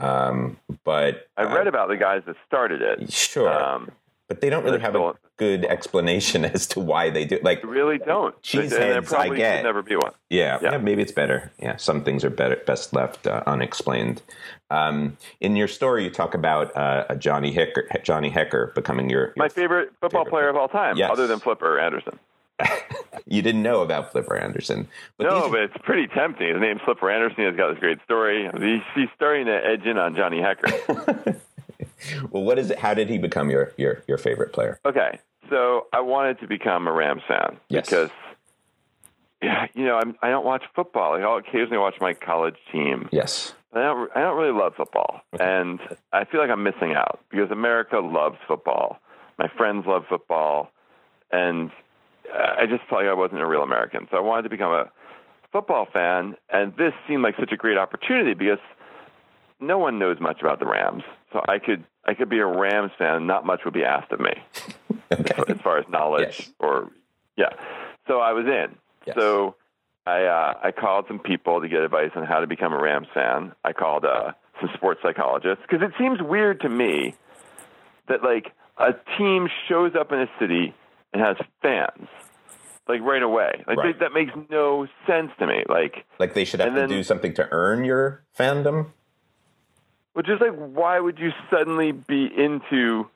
[0.00, 3.12] Um, but I read about the guys that started it.
[3.12, 3.90] sure, Um,
[4.30, 7.40] but they don't really have a good explanation as to why they do.
[7.42, 8.40] Like, they really don't.
[8.42, 9.56] Cheeseheads, I probably get.
[9.58, 10.12] should never be one.
[10.28, 10.70] yeah, Yeah.
[10.72, 11.50] yeah, maybe it's better.
[11.58, 14.22] Yeah, some things are better best left uh, unexplained.
[14.70, 19.20] Um, in your story, you talk about uh, a Johnny Hekker, Johnny Hekker becoming your,
[19.22, 21.10] your My favorite football favorite player of all time, Yes.
[21.10, 22.20] other than Flipper Anderson.
[23.26, 26.48] You didn't know about Flipper Anderson, but no, these, but it's pretty tempting.
[26.48, 27.44] His name's Flipper Anderson.
[27.46, 28.48] He's got this great story.
[28.58, 31.38] He's, he's starting to edge in on Johnny Hekker.
[32.30, 32.78] well, what is it?
[32.78, 34.80] How did he become your your your favorite player?
[34.84, 37.86] Okay, so I wanted to become a Rams fan Yes.
[37.86, 38.10] because,
[39.42, 41.14] yeah, you know, I'm, I don't watch football.
[41.14, 43.08] I'll occasionally watch my college team.
[43.12, 45.80] Yes, I don't, I don't really love football, and
[46.12, 48.98] I feel like I'm missing out because America loves football.
[49.38, 50.70] My friends love football,
[51.30, 51.70] and
[52.34, 54.06] uh, I just felt like I wasn't a real American.
[54.10, 54.90] So I wanted to become a
[55.52, 58.58] football fan, and this seemed like such a great opportunity because
[59.58, 61.02] no one knows much about the Rams.
[61.32, 64.10] So I could I could be a Rams fan, and not much would be asked
[64.12, 64.32] of me
[65.12, 66.50] okay, as far as knowledge Yes.
[66.58, 66.90] or
[67.36, 67.50] yeah.
[68.08, 68.76] So I was in.
[69.06, 69.16] Yes.
[69.18, 69.54] So
[70.06, 73.06] I uh, I called some people to get advice on how to become a Rams
[73.14, 73.52] fan.
[73.64, 77.14] I called uh, some sports psychologists because it seems weird to me
[78.08, 80.74] that like a team shows up in a city
[81.12, 82.08] and has fans
[82.88, 83.62] like right away.
[83.68, 83.94] Like Right.
[83.98, 85.62] they, that makes no sense to me.
[85.68, 88.86] Like like they should have to then- do something to earn your fandom.
[90.12, 93.08] Which is like, why would you suddenly be into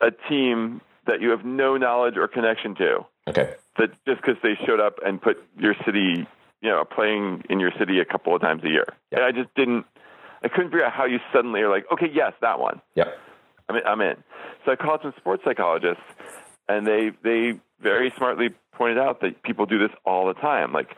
[0.00, 3.04] a team that you have no knowledge or connection to?
[3.28, 6.26] Okay, That just because they showed up and put your city,
[6.60, 8.86] you know, playing in your city a couple of times a year.
[9.10, 9.18] Yeah.
[9.18, 9.86] And I just didn't,
[10.42, 12.80] I couldn't figure out how you suddenly are like, okay, yes, that one.
[12.94, 13.18] yep,
[13.68, 14.16] I'm in, I'm in.
[14.64, 16.02] So I called some sports psychologists,
[16.68, 20.72] and they they very smartly pointed out that people do this all the time.
[20.72, 20.96] Like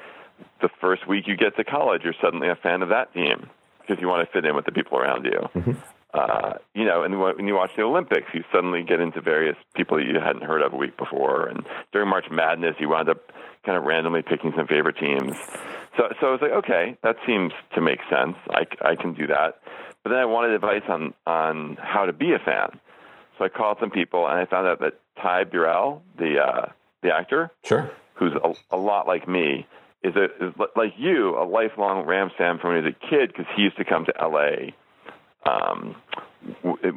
[0.60, 3.48] the first week you get to college, you're suddenly a fan of that team
[3.86, 5.76] because you want to fit in with the people around you.
[6.14, 9.98] Uh, you know, and when you watch the Olympics, you suddenly get into various people
[9.98, 11.46] that you hadn't heard of a week before.
[11.46, 13.18] And during March Madness, you wound up
[13.66, 15.36] kind of randomly picking some favorite teams.
[15.96, 18.36] So, so I was like, okay, that seems to make sense.
[18.48, 19.60] I, I can do that.
[20.02, 22.78] But then I wanted advice on on how to be a fan.
[23.36, 26.66] So I called some people, and I found out that Ty Burrell, the uh,
[27.02, 27.90] the actor, sure.
[28.14, 29.66] who's a, a lot like me,
[30.06, 33.28] is, a, is like you, a lifelong Rams fan from when he was a kid
[33.28, 34.74] because he used to come to L.A.
[35.44, 35.96] Um,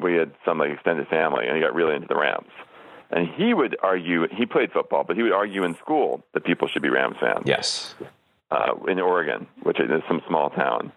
[0.02, 2.52] we had some like extended family, and he got really into the Rams.
[3.12, 4.28] And he would argue.
[4.32, 7.44] He played football, but he would argue in school that people should be Rams fans
[7.46, 7.96] Yes,
[8.52, 10.92] uh, in Oregon, which is some small town,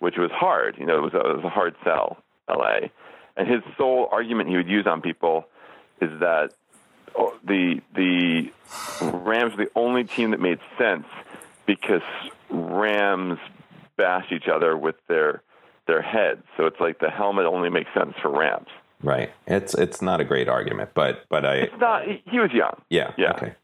[0.00, 0.76] which was hard.
[0.78, 2.90] You know, it was a, it was a hard sell, L.A.
[3.36, 5.46] And his sole argument he would use on people
[6.00, 6.50] is that
[7.16, 8.52] oh, the the
[9.00, 11.06] Rams were the only team that made sense
[11.66, 12.02] because
[12.50, 13.38] Rams
[13.96, 15.42] bash each other with their
[15.86, 16.42] their heads.
[16.56, 18.68] So it's like the helmet only makes sense for Rams.
[19.02, 19.32] right.
[19.46, 22.04] It's it's not a great argument, but but I It's not.
[22.06, 22.80] He, was young.
[22.88, 23.32] yeah Yeah.
[23.32, 23.54] okay.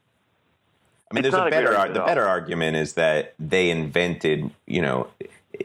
[1.11, 4.51] I mean, It's there's a a better argument the better argument is that they invented
[4.67, 5.07] you know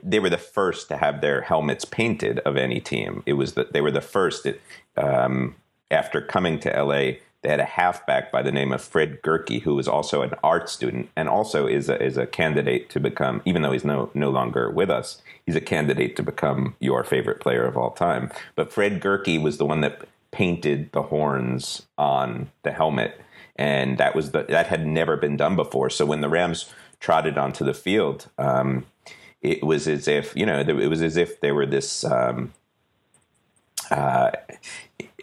[0.03, 3.23] they were the first to have their helmets painted of any team.
[3.27, 4.61] It was that they were the first that,
[4.97, 5.57] um,
[5.91, 7.19] after coming to LA.
[7.45, 10.71] They had a halfback by the name of Fred Gehrke, who was also an art
[10.71, 14.31] student and also is a, is a candidate to become, even though he's no no
[14.31, 18.31] longer with us, he's a candidate to become your favorite player of all time.
[18.55, 23.21] But Fred Gehrke was the one that painted the horns on the helmet,
[23.57, 25.91] and that was the that had never been done before.
[25.91, 28.87] So when the Rams trotted onto the field, um,
[29.43, 32.05] it was as if you know it was as if they were this.
[32.05, 32.55] Um,
[33.91, 34.31] uh,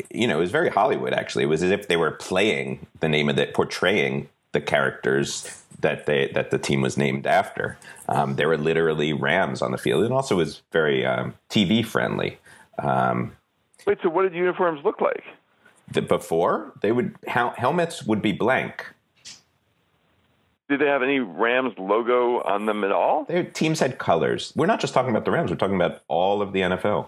[0.10, 1.14] you know, it was very Hollywood.
[1.14, 5.64] Actually, it was as if they were playing the name of it, portraying the characters
[5.80, 7.78] that they that the team was named after.
[8.10, 12.38] Um, there were literally Rams on the field, and also was very um, TV friendly.
[12.80, 13.36] Um,
[13.88, 13.98] Wait.
[14.04, 15.24] So what did uniforms look like?
[15.92, 18.86] the, before they would hel- helmets would be blank.
[20.70, 23.26] Did they have any Rams logo on them at all?
[23.26, 24.54] Their teams had colors.
[24.56, 25.52] We're not just talking about the Rams.
[25.52, 27.08] We're talking about all of the NFL.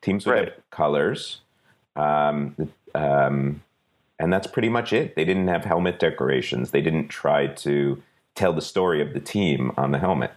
[0.00, 0.44] Teams would Right.
[0.46, 1.42] have colors,
[1.96, 2.56] um,
[2.94, 3.62] um,
[4.18, 5.16] and that's pretty much it.
[5.16, 6.70] They didn't have helmet decorations.
[6.70, 8.02] They didn't try to
[8.34, 10.32] tell the story of the team on the helmet.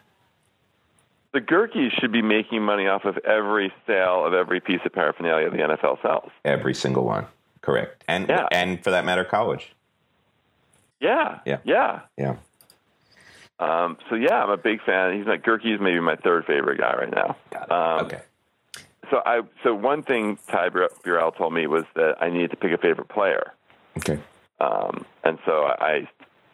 [1.33, 5.49] the Gehrkes should be making money off of every sale of every piece of paraphernalia
[5.49, 6.31] the NFL sells.
[6.45, 7.25] Every single one.
[7.61, 8.03] Correct.
[8.07, 8.47] And Yeah.
[8.51, 9.73] and for that matter, college.
[11.01, 11.39] Yeah.
[11.45, 11.57] Yeah.
[11.65, 11.99] Yeah.
[12.17, 12.35] Yeah.
[13.59, 15.17] Um, so yeah, I'm a big fan.
[15.17, 17.35] He's my Gehrke's maybe my third favorite guy right now.
[17.69, 18.21] Um, okay.
[19.09, 22.57] So I so one thing Ty Bur- Burrell told me was that I needed to
[22.57, 23.53] pick a favorite player.
[23.97, 24.19] Okay.
[24.59, 26.07] Um, and so I,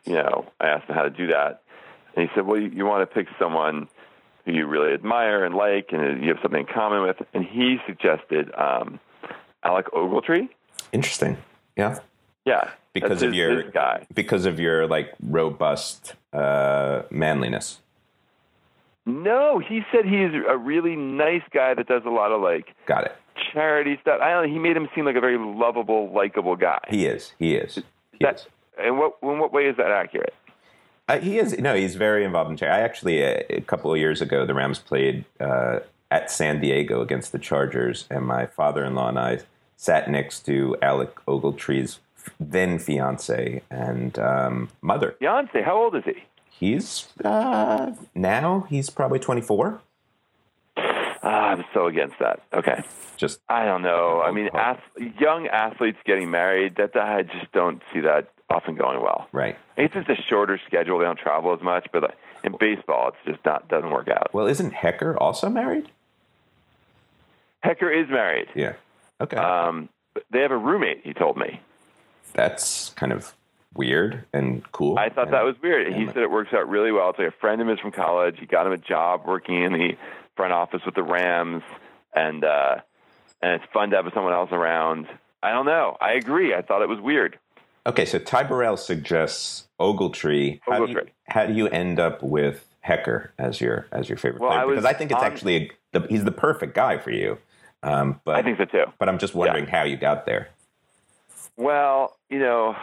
[0.06, 1.62] you know, I asked him how to do that,
[2.16, 3.88] and he said, "Well, you, you want to pick someone
[4.46, 7.78] who you really admire and like, and you have something in common with." And he
[7.86, 9.00] suggested um,
[9.64, 10.50] Alec Ogletree.
[10.92, 11.38] Interesting.
[11.78, 12.00] Yeah.
[12.44, 14.08] Yeah, Because of your guy.
[14.16, 17.80] because of your like robust uh, manliness.
[19.06, 23.06] No, he said he's a really nice guy that does a lot of like Got
[23.06, 23.16] it.
[23.52, 24.20] charity stuff.
[24.22, 24.54] I don't know.
[24.54, 26.80] He made him seem like a very lovable, likable guy.
[26.90, 27.34] He is.
[27.40, 27.76] He is.
[27.76, 27.84] He
[28.22, 28.48] That, is.
[28.86, 30.34] in what in what way is that accurate?
[31.10, 31.58] Uh, he is.
[31.58, 32.80] No, he's very involved in charity.
[32.82, 35.80] I actually, uh, a couple of years ago, the Rams played uh,
[36.12, 39.40] at San Diego against the Chargers, and my father-in-law and I
[39.78, 42.00] sat next to Alec Ogletree's
[42.40, 45.16] then fiance and um, mother.
[45.20, 46.24] Beyonce, how old is he?
[46.62, 49.82] He's uh, now he's probably twenty-four.
[50.78, 52.44] Ah, I'm so against that.
[52.54, 52.84] Okay.
[53.18, 54.22] Just I don't know.
[54.22, 54.80] I mean, ath-
[55.20, 59.28] young athletes getting married, that I just don't see that often going well.
[59.32, 59.58] right.
[59.76, 61.00] It's just a shorter schedule.
[61.00, 62.08] They don't travel as much, but uh,
[62.44, 64.32] in baseball, it's just not doesn't work out.
[64.32, 65.90] Well, isn't Hekker also married?
[67.66, 68.50] Hekker is married.
[68.54, 68.74] Yeah.
[69.20, 69.38] Okay.
[69.38, 69.90] Um,
[70.30, 71.02] they have a roommate.
[71.04, 71.60] He told me.
[72.34, 73.34] That's kind of
[73.76, 74.98] weird and cool.
[74.98, 75.94] I thought and- that was weird.
[75.94, 77.10] He said it works out really well.
[77.12, 78.38] It's like a friend of his from college.
[78.40, 79.98] He got him a job working in the
[80.36, 81.64] front office with the Rams,
[82.14, 82.76] and uh,
[83.42, 85.08] and it's fun to have someone else around.
[85.44, 85.98] I don't know.
[86.00, 86.54] I agree.
[86.54, 87.40] I thought it was weird.
[87.86, 90.60] Okay, so Ty Burrell suggests Ogletree.
[90.64, 94.42] How, Do you, how do you end up with Hekker as your as your favorite
[94.42, 94.62] Well, player?
[94.64, 95.56] I because I think it's on- actually
[95.94, 97.38] a, the, he's the perfect guy for you.
[97.84, 98.84] Um, but I think so too.
[99.00, 100.50] but I'm just wondering how you got there.
[101.58, 102.76] Well, you know,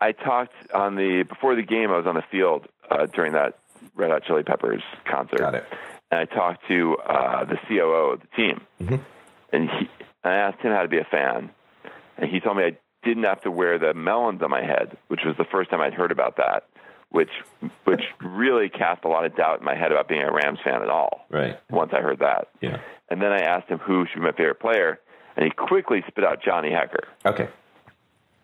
[0.00, 1.90] I talked on the before the game.
[1.90, 3.58] I was on the field uh, during that
[3.94, 5.38] Red Hot Chili Peppers concert.
[5.38, 5.64] Got it.
[6.10, 9.00] And I talked to uh, the COO of the team, Mhm.
[9.52, 9.88] and he,
[10.22, 11.50] and I asked him how to be a fan,
[12.18, 15.20] and he told me I didn't have to wear the melons on my head, which
[15.24, 16.64] was the first time I'd heard about that,
[17.10, 17.30] which
[17.84, 20.82] which really cast a lot of doubt in my head about being a Rams fan
[20.82, 21.24] at all.
[21.30, 21.58] Right.
[21.70, 22.78] Once I heard that, Yeah.
[23.08, 25.00] and then I asked him who should be my favorite player,
[25.36, 27.04] and he quickly spit out Johnny Hekker.
[27.24, 27.48] Okay.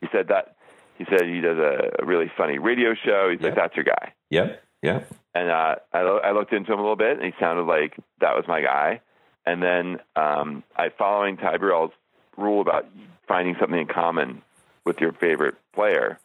[0.01, 0.57] He said that
[0.99, 3.29] he said he does a, a really funny radio show.
[3.31, 4.13] He's like, that's your guy.
[4.31, 4.63] Yep.
[4.83, 5.13] Yep.
[5.35, 7.97] And uh, I, lo- I looked into him a little bit, and he sounded like
[8.21, 9.01] that was my guy.
[9.47, 11.93] And then um, I, following Ty Burrell's
[12.37, 12.87] rule about
[13.27, 14.43] finding something in common
[14.85, 16.19] with your favorite player,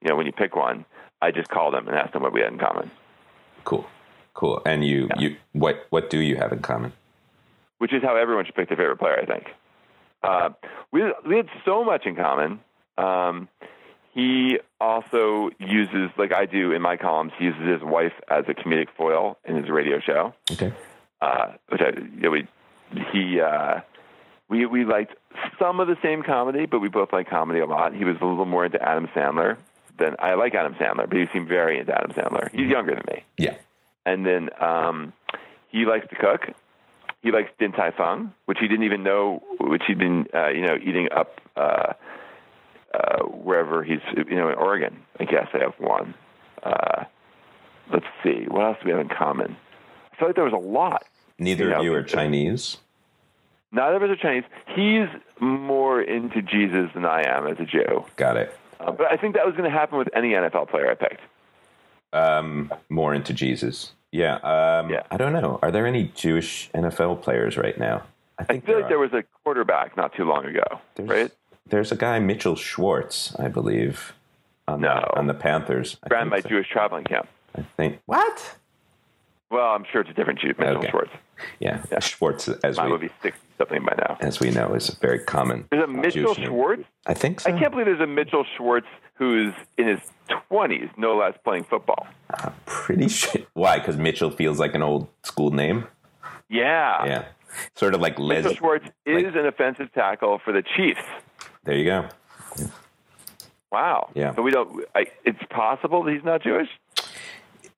[0.00, 0.84] you know, when you pick one,
[1.20, 2.90] I just called him and asked him what we had in common,
[3.64, 3.86] Cool.
[4.34, 4.62] Cool.
[4.66, 5.20] And you Yeah.
[5.20, 6.92] you what what do you have in common?
[7.78, 9.46] which is how everyone should pick their favorite player, I think.
[10.22, 10.50] Uh,
[10.92, 12.60] we we had so much in common.
[12.96, 13.48] Um,
[14.12, 18.54] he also uses, like I do in my columns, he uses his wife as a
[18.54, 20.34] comedic foil in his radio show.
[20.50, 20.72] Okay.
[21.20, 22.48] Uh, which I, you know, we
[23.12, 23.80] he uh,
[24.48, 25.14] we we liked
[25.58, 27.94] some of the same comedy, but we both like comedy a lot.
[27.94, 29.56] He was a little more into Adam Sandler
[29.98, 32.50] than I like Adam Sandler, but he seemed very into Adam Sandler.
[32.50, 33.54] He's younger than me Yeah.
[34.04, 35.12] and then um,
[35.68, 36.48] he likes to cook.
[37.22, 40.62] He likes Din Tai Fung, which he didn't even know, which he'd been, uh, you
[40.66, 41.92] know, eating up uh,
[42.94, 44.96] uh, wherever he's, you know, in Oregon.
[45.20, 46.14] I guess I have one.
[46.62, 47.04] Uh,
[47.92, 49.56] let's see, what else do we have in common?
[50.12, 51.04] I feel like there was a lot.
[51.38, 51.78] Neither Yeah.
[51.78, 52.78] of you are Chinese.
[53.72, 54.44] Neither of us are Chinese.
[54.74, 55.08] He's
[55.40, 58.04] more into Jesus than I am as a Jew.
[58.16, 58.56] Got it.
[58.78, 61.20] Uh, but I think that was going to happen with any NFL player I picked.
[62.12, 63.92] Um, more into Jesus.
[64.10, 64.34] Yeah.
[64.36, 65.02] Um, Yeah.
[65.10, 65.58] I don't know.
[65.62, 68.02] Are there any Jewish NFL players right now?
[68.38, 71.30] I I feel there like there was a quarterback not too long ago, There's, right?
[71.66, 74.12] There's a guy Mitchell Schwartz, I believe,
[74.68, 74.94] on No.
[74.94, 75.96] the, on the Panthers.
[76.04, 76.48] I Ran my so.
[76.48, 77.28] Jewish traveling camp.
[77.56, 78.56] I think what?
[79.50, 80.90] Well, I'm sure it's a different Jew, Mitchell Okay.
[80.90, 81.10] Schwartz.
[81.60, 84.16] Yeah, Schwartz, as Mine we would be six something by now.
[84.20, 85.66] as we know, is a very common.
[85.70, 86.48] There's a uh, Mitchell Jewish name.
[86.48, 86.84] Schwartz.
[87.06, 87.52] I think so.
[87.52, 90.00] I can't believe there's a Mitchell Schwartz who's in his
[90.50, 92.06] 20s, no less, playing football.
[92.30, 93.42] I'm pretty sure.
[93.52, 93.78] Why?
[93.78, 95.86] Because Mitchell feels like an old school name.
[96.48, 97.04] Yeah.
[97.04, 97.24] Yeah,
[97.74, 98.36] sort of like Les.
[98.42, 101.02] Mitchell Schwartz is an offensive tackle for the Chiefs.
[101.64, 102.08] There you go.
[103.70, 104.10] Wow.
[104.14, 104.34] Yeah.
[104.34, 104.84] So we don't.
[104.94, 106.68] I, it's possible that he's not Jewish.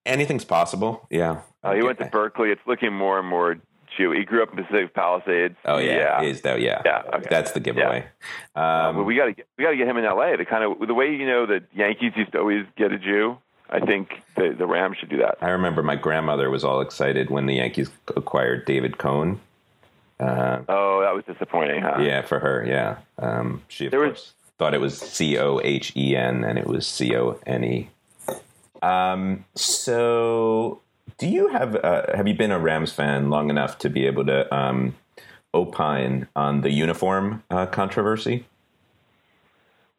[0.05, 1.07] Anything's possible.
[1.11, 1.43] Yeah.
[1.63, 2.51] Uh, he went to Berkeley.
[2.51, 3.57] It's looking more and more
[3.97, 4.11] Jew.
[4.11, 5.55] He grew up in Pacific Palisades.
[5.65, 6.23] Oh yeah, Yeah.
[6.23, 6.57] Is though?
[6.57, 6.83] Yeah.
[6.85, 7.29] Yeah, okay.
[7.31, 8.07] That's the giveaway.
[8.57, 10.37] Uh, Um, but we got to we got to get him in L.A.
[10.37, 13.39] The kind of the way you know the Yankees used to always get a Jew
[13.71, 15.39] I think the, the Rams should do that.
[15.41, 19.41] I remember my grandmother was all excited when the Yankees acquired David Cone.
[20.21, 22.01] Oh, that was disappointing, huh?
[22.01, 22.99] Yeah, for her, yeah.
[23.19, 26.59] Um, she of There was- course thought it was C O H E N and
[26.59, 27.91] it was C O N E.
[28.83, 30.81] Um, so,
[31.19, 34.25] do you have uh, have you been a Rams fan long enough to be able
[34.27, 34.95] to um,
[35.53, 38.47] opine on the uniform uh, controversy?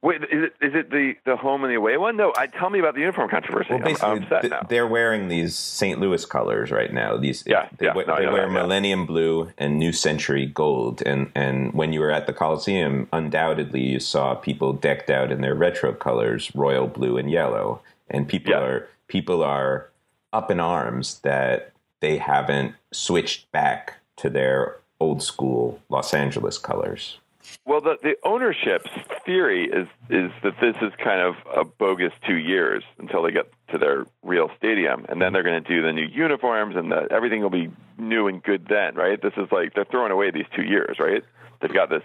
[0.05, 2.15] Wait, is it is it the, the home and the away one?
[2.15, 3.69] No, I, tell me about the uniform controversy.
[3.71, 5.99] Well, basically, th- they're wearing these St.
[5.99, 7.17] Louis colors right now.
[7.17, 8.61] These, Yeah, they, yeah, wear, no, they wear that, yeah.
[8.61, 13.81] Millennium Blue and New Century Gold, and and when you were at the Coliseum, undoubtedly
[13.81, 18.51] you saw people decked out in their retro colors, royal blue and yellow, and people
[18.51, 18.59] Yeah.
[18.59, 19.89] are people are
[20.31, 27.17] up in arms that they haven't switched back to their old school Los Angeles colors.
[27.65, 28.89] Well, the, the ownership's
[29.25, 33.51] theory is is that this is kind of a bogus two years until they get
[33.71, 37.08] to their real stadium, and then they're going to do the new uniforms, and the,
[37.12, 39.19] everything will be new and good then, right?
[39.21, 41.23] This is like they're throwing away these two years, right?
[41.62, 42.03] They've got this.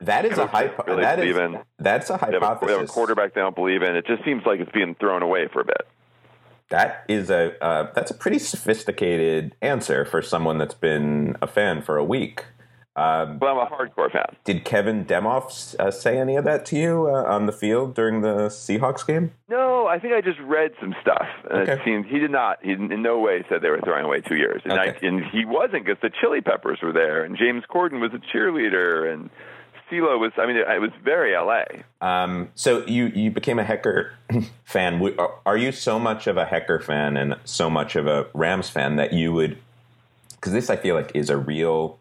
[0.00, 2.82] That is a hypo- really that is- in- that's a They have, a, they have
[2.82, 3.96] a quarterback they don't believe in.
[3.96, 5.86] It just seems like it's being thrown away for a bit.
[6.68, 11.80] That is a uh, that's a pretty sophisticated answer for someone that's been a fan
[11.82, 12.44] for a week.
[12.96, 14.24] Um, But I'm a hardcore fan.
[14.44, 18.22] did Kevin Demoff uh, say any of that to you uh, on the field during
[18.22, 19.32] the Seahawks game?
[19.48, 21.84] No, I think I just read some stuff, and it Okay.
[21.84, 22.58] seemed he did not.
[22.62, 25.44] He in no way said they were throwing away two years, and, I, and he
[25.44, 29.28] wasn't because the Chili Peppers were there, and James Corden was a cheerleader, and
[29.90, 30.32] CeeLo was.
[30.38, 31.64] I mean, it, it was very LA.
[32.00, 34.10] Um, so you you became a Hekker
[34.64, 35.00] fan.
[35.18, 38.68] Are- Are you so much of a Hekker fan and so much of a Rams
[38.70, 39.58] fan that you would?
[40.32, 41.98] Because this I feel like is a real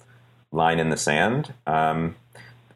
[0.56, 1.54] line in the sand.
[1.68, 2.16] Um,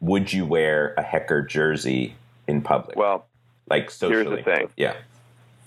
[0.00, 2.14] would you wear a Hekker jersey
[2.46, 2.96] in public?
[2.96, 3.26] Well,
[3.68, 4.24] like socially.
[4.24, 4.68] here's the thing.
[4.76, 4.94] Yeah.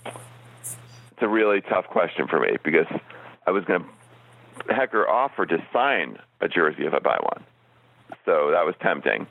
[0.06, 2.86] it's a really tough question for me because
[3.46, 3.88] I was going to.
[4.72, 7.44] Hekker offered to sign a jersey if I buy one,
[8.24, 9.26] so that was tempting.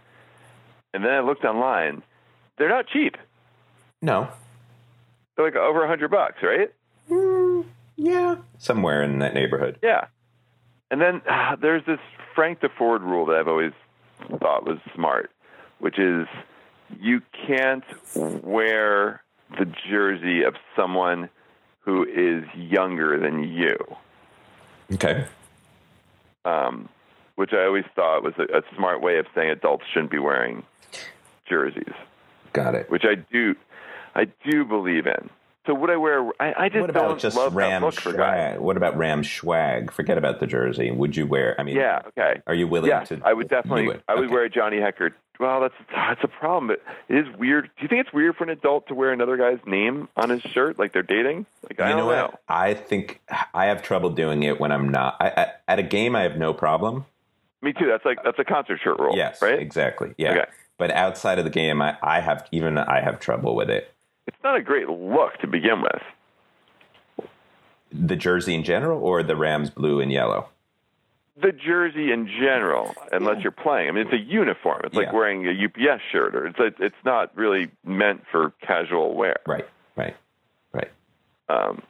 [0.93, 2.03] And then I looked online;
[2.57, 3.15] they're not cheap.
[4.01, 4.27] No.
[5.35, 6.71] They're like over a hundred bucks, right?
[7.95, 8.35] Yeah.
[8.57, 9.79] Somewhere in that neighborhood.
[9.81, 10.07] Yeah.
[10.91, 11.99] And then ah, there's this
[12.35, 13.73] Frank Deford rule that I've always
[14.39, 15.31] thought was smart,
[15.79, 16.27] which is
[16.99, 17.83] you can't
[18.15, 19.21] wear
[19.57, 21.29] the jersey of someone
[21.79, 23.75] who is younger than you,
[24.93, 25.25] Okay.
[26.45, 26.87] um,
[27.35, 30.63] which I always thought was a, a smart way of saying adults shouldn't be wearing
[31.47, 31.93] jerseys,
[32.53, 32.89] Got it.
[32.89, 33.55] which I do,
[34.15, 35.29] I do believe in.
[35.65, 36.29] So would I wear?
[36.41, 38.59] I, I just What about don't just love that Ram look for guys.
[38.59, 39.91] What about Ram swag?
[39.91, 40.91] Forget about the jersey.
[40.91, 41.55] Would you wear?
[41.59, 42.01] I mean, Yeah.
[42.07, 42.41] Okay.
[42.47, 43.21] Are you willing Yes, to?
[43.23, 43.87] I would definitely.
[43.87, 44.03] would.
[44.07, 44.33] I would Okay.
[44.33, 45.11] wear a Johnny Hekker.
[45.39, 47.65] Well, that's that's a problem, but it is weird.
[47.77, 50.41] Do you think it's weird for an adult to wear another guy's name on his
[50.41, 51.45] shirt, like they're dating?
[51.69, 52.41] Like I You know don't what?
[52.47, 53.21] I think
[53.53, 55.15] I have trouble doing it when I'm not.
[55.19, 57.05] I, I, at a game, I have no problem.
[57.61, 57.87] Me too.
[57.87, 59.15] That's like that's a concert shirt rule.
[59.15, 59.59] Yes, Right.
[59.59, 60.13] exactly.
[60.17, 60.31] Yeah.
[60.31, 60.45] Okay.
[60.77, 63.92] But outside of the game, I, I have even I have trouble with it.
[64.27, 67.27] It's not a great look to begin with.
[67.91, 70.49] The jersey in general, or the Rams blue and yellow.
[71.39, 73.89] The jersey in general, unless you're playing.
[73.89, 74.81] I mean, it's a uniform.
[74.83, 75.13] It's like Yeah.
[75.13, 79.37] wearing a UPS shirt, or it's like, it's not really meant for casual wear.
[79.47, 79.67] Right.
[79.95, 80.15] Right.
[80.71, 80.91] Right.
[81.49, 81.81] Um,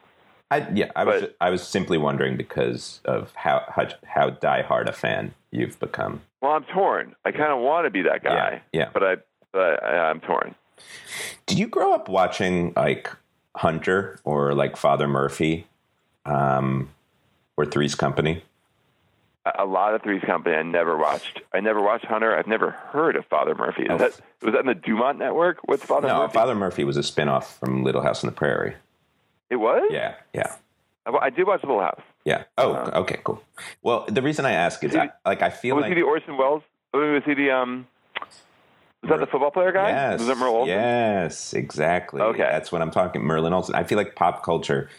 [0.52, 4.88] I, yeah, I was But- I was simply wondering because of how how how diehard
[4.88, 6.22] a fan you've become.
[6.42, 7.16] well, I'm torn.
[7.26, 8.62] I kind of want to be that guy.
[8.72, 8.90] Yeah, yeah.
[8.94, 9.16] But I,
[9.52, 10.54] but I, I'm torn.
[11.46, 13.12] Did you grow up watching like
[13.56, 15.68] Hunter or like Father Murphy,
[16.26, 16.90] um,
[17.58, 18.44] or Three's Company?
[19.60, 20.56] a lot of Three's Company.
[20.56, 21.42] I never watched.
[21.54, 22.34] I never watched Hunter.
[22.38, 23.84] I've never heard of Father Murphy.
[23.84, 23.98] Is Oh.
[23.98, 25.58] that was that in the DuMont Network?
[25.66, 26.34] What's Father no, Murphy?
[26.34, 28.76] Father Murphy was a spinoff from Little House on the Prairie.
[29.50, 29.84] it was.
[29.92, 30.56] Yeah, yeah,
[31.06, 32.00] I, I did watch Little House.
[32.24, 32.46] yeah.
[32.58, 33.44] Oh, okay, cool.
[33.82, 36.38] Well, the reason I ask is, I, like, I feel Was like he the Orson
[36.38, 36.64] Welles?
[36.94, 37.86] Was he the um?
[39.04, 39.90] Was that the football player guy?
[39.90, 40.70] yes, Was it Merle Olsen?
[40.70, 42.22] yes, exactly.
[42.22, 42.44] Okay.
[42.44, 43.22] that's what I'm talking.
[43.22, 43.76] Merlin Olsen.
[43.76, 44.90] I feel like pop culture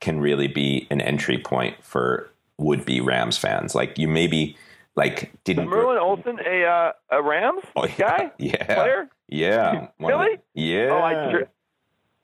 [0.00, 3.74] can really be an entry point for would-be Rams fans.
[3.74, 4.56] Like, you maybe
[4.96, 7.96] like didn't grow- Merlin Olsen a uh, a Rams Oh, yeah.
[7.98, 8.30] guy?
[8.38, 8.74] Yeah.
[8.74, 9.08] Player?
[9.28, 9.70] Yeah.
[9.84, 10.38] Of the- Really?
[10.54, 10.88] yeah.
[10.90, 11.42] Oh, I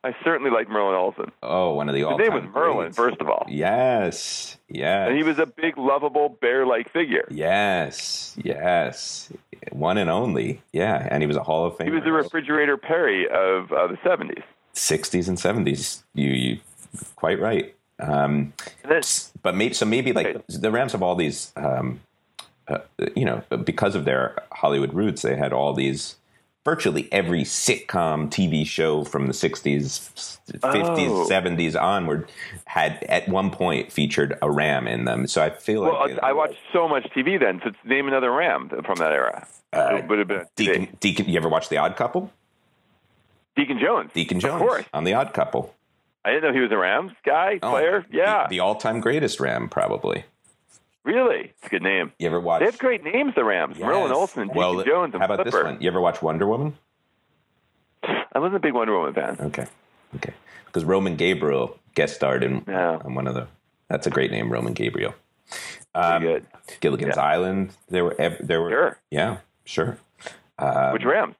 [0.03, 1.31] I certainly like Merlin Olsen.
[1.43, 4.57] Oh, one of the His all name was Merlin, first of all, Yes.
[4.69, 5.09] Yes.
[5.09, 7.27] and he was a big, lovable, bear-like figure.
[7.29, 8.37] Yes.
[8.41, 9.31] Yes.
[9.71, 10.61] One and only.
[10.73, 11.07] Yeah.
[11.09, 11.87] And he was a Hall of Fame.
[11.87, 14.43] He was the refrigerator Perry of uh, the '70s.
[14.73, 16.03] 60s and 70s.
[16.13, 16.59] You, you
[17.15, 17.73] quite right.
[17.99, 18.53] Um,
[19.41, 20.41] but maybe so maybe like Okay.
[20.49, 21.99] the Rams have all these um,
[22.67, 22.79] uh,
[23.15, 26.15] you know because of their Hollywood roots they had all these
[26.71, 31.25] virtually every sitcom TV show from the 60s, 50s, Oh.
[31.29, 32.29] 70s onward
[32.65, 35.27] had at one point featured a ram in them.
[35.27, 37.61] So I feel Well, like I watched so much TV then.
[37.63, 39.47] So it's name another Ram from that era.
[39.71, 41.29] Uh, it would have been Deacon, Deacon.
[41.29, 42.33] You ever watch The Odd Couple?
[43.55, 44.11] Deacon Jones.
[44.13, 44.85] Deacon Jones Of course.
[44.93, 45.73] on The Odd Couple.
[46.25, 48.05] I didn't know he was a Rams guy, Oh, player.
[48.11, 50.25] Yeah, the, the all-time greatest ram, probably.
[51.07, 51.51] Really.
[51.57, 52.11] It's a good name.
[52.19, 52.59] You ever watch?
[52.59, 53.79] They have great names, the Rams.
[53.79, 54.11] Merlin Yes.
[54.15, 55.51] Olsen, Deacon well, Jones, and how about Flipper.
[55.57, 55.81] this one?
[55.81, 56.77] You ever watch Wonder Woman?
[58.03, 59.37] I wasn't a big Wonder Woman fan.
[59.39, 59.65] Okay,
[60.17, 60.33] okay.
[60.65, 62.99] Because Roman Gabriel guest starred in Yeah.
[63.03, 63.47] on one of the.
[63.89, 65.15] That's a great name, Roman Gabriel.
[65.95, 66.45] Um, good.
[66.81, 67.23] Gilligan's Yeah.
[67.23, 67.71] Island.
[67.89, 68.97] There were ev- there were Sure.
[69.09, 69.97] yeah sure.
[70.59, 71.35] Um, Which Rams?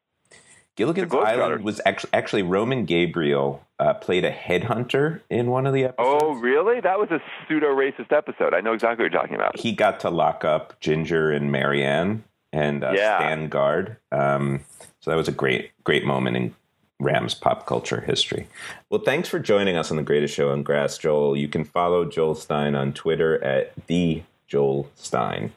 [0.75, 5.85] Gilligan's Island was actually actually Roman Gabriel uh, played a headhunter in one of the
[5.85, 6.21] episodes.
[6.23, 6.79] Oh, really?
[6.81, 8.53] That was a pseudo racist episode.
[8.53, 9.59] I know exactly what you're talking about.
[9.59, 13.19] He got to lock up Ginger and Mary Ann and uh, Yeah.
[13.19, 13.97] stand guard.
[14.11, 14.61] Um,
[14.99, 16.55] so that was a great great moment in
[16.99, 18.47] Rams pop culture history.
[18.89, 21.37] Well, thanks for joining us on the Greatest Show on Grass, Joel.
[21.37, 25.53] You can follow Joel Stein on Twitter at the Joel Stein.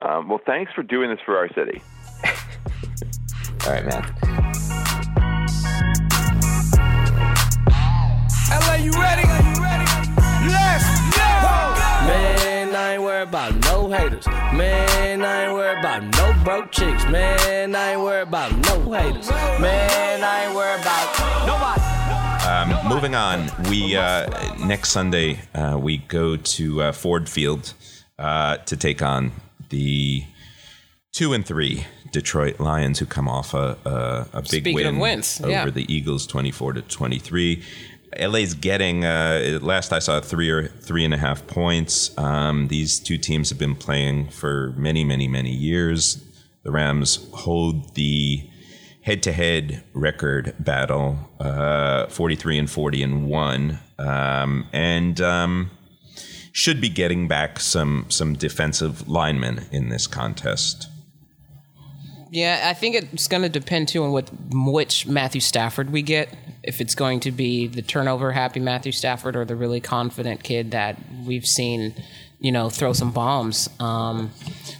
[0.00, 1.82] Um, well, thanks for doing this for our city.
[3.66, 4.39] All right, man.
[8.92, 9.86] LA, you ready?
[10.50, 10.84] Let's
[11.16, 11.26] go!
[12.06, 14.26] Man, I ain't worried about no haters.
[14.26, 17.06] Man, I ain't worried about no broke chicks.
[17.08, 19.30] Man, I ain't worried about no haters.
[19.30, 21.80] Man, I ain't worried about nobody.
[22.46, 27.74] Um, moving on, we uh, next Sunday uh, we go to uh, Ford Field
[28.18, 29.32] uh, to take on
[29.68, 30.24] the
[31.12, 34.98] two and three Detroit Lions, who come off a, a, a big Speaking of win
[34.98, 35.70] wins, over yeah.
[35.70, 37.62] the Eagles, twenty-four to twenty-three.
[38.18, 42.16] LA's getting uh, last I saw three or three and a half points.
[42.18, 46.24] Um, these two teams have been playing for many, many, many years.
[46.62, 48.48] The Rams hold the
[49.02, 55.70] head-to-head record battle, uh, 43 and 40 and one, um, and um,
[56.52, 60.88] should be getting back some some defensive linemen in this contest.
[62.30, 66.28] Yeah, I think it's going to depend too on what which Matthew Stafford we get.
[66.62, 70.72] If it's going to be the turnover happy Matthew Stafford or the really confident kid
[70.72, 71.94] that we've seen,
[72.38, 73.68] you know, throw some bombs.
[73.80, 74.30] Um,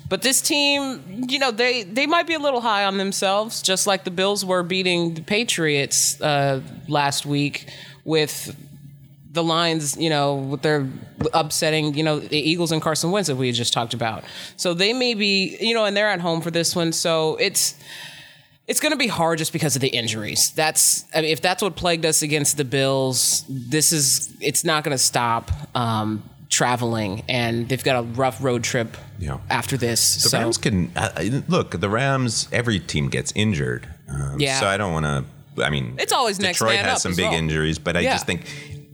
[0.09, 3.87] but this team, you know, they they might be a little high on themselves, just
[3.87, 7.71] like the Bills were beating the Patriots uh, last week
[8.05, 8.55] with
[9.33, 10.89] the Lions, you know, with their
[11.33, 14.25] upsetting, you know, the Eagles and Carson Wentz that we just talked about.
[14.57, 16.93] So they may be, you know, and they're at home for this one.
[16.93, 17.77] So it's
[18.71, 20.53] it's going to be hard just because of the injuries.
[20.53, 24.85] That's I mean, if that's what plagued us against the Bills, this is it's not
[24.85, 29.39] going to stop um, traveling, and they've got a rough road trip Yeah.
[29.51, 30.23] after this.
[30.23, 31.73] The so Rams can uh, look.
[31.81, 32.49] The Rams.
[32.53, 33.89] Every team gets injured.
[34.09, 34.61] Um, Yeah.
[34.61, 35.65] So I don't want to.
[35.65, 37.35] I mean, It's always next Detroit man has up some big well.
[37.35, 38.13] injuries, but I Yeah.
[38.15, 38.43] just think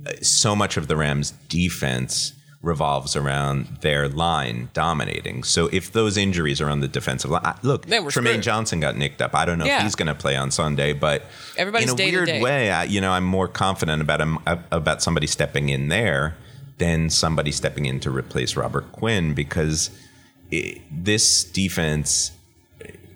[0.06, 2.32] uh, so much of the Rams' defense
[2.62, 5.44] revolves around their line dominating.
[5.44, 8.42] So if those injuries are on the defensive line, look, Trumaine screwed.
[8.42, 9.34] Johnson got nicked up.
[9.34, 9.78] I don't know Yeah.
[9.78, 11.22] if he's going to play on Sunday, but
[11.56, 14.38] Everybody's in a weird way, I, you know, I'm more confident about him
[14.72, 16.36] about somebody stepping in there
[16.78, 19.90] than somebody stepping in to replace Robert Quinn because
[20.50, 22.32] it, this defense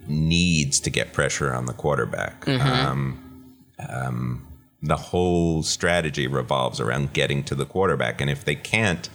[0.07, 2.47] needs to get pressure on the quarterback.
[2.49, 3.55] Um,
[3.89, 4.47] um,
[4.83, 9.09] the whole strategy revolves around getting to the quarterback, and if they can't,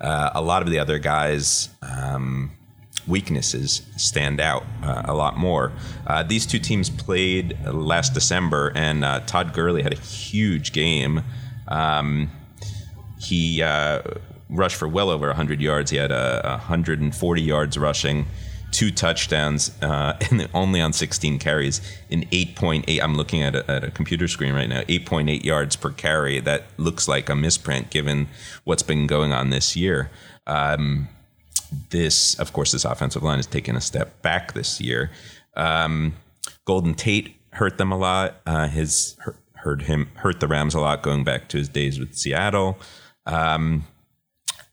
[0.00, 1.68] uh, a lot of the other guys.
[1.82, 2.52] Um,
[3.06, 5.72] weaknesses stand out uh, a lot more.
[6.06, 11.22] Uh, these two teams played last December, and uh, Todd Gurley had a huge game.
[11.68, 12.30] Um,
[13.18, 14.02] he uh,
[14.48, 15.90] rushed for well over 100 yards.
[15.90, 18.26] He had uh, 140 yards rushing,
[18.70, 23.00] two touchdowns, uh, and only on 16 carries in 8.8.
[23.02, 24.82] I'm looking at a, at a computer screen right now.
[24.82, 26.40] 8.8 yards per carry.
[26.40, 28.28] That looks like a misprint given
[28.64, 30.10] what's been going on this year.
[30.46, 31.08] Um,
[31.90, 35.10] this, of course, this offensive line has taken a step back this year.
[35.56, 36.14] Um,
[36.64, 38.40] Golden Tate hurt them a lot.
[38.46, 39.16] Uh, his
[39.54, 42.78] hurt, him hurt the Rams a lot going back to his days with Seattle.
[43.26, 43.86] Um,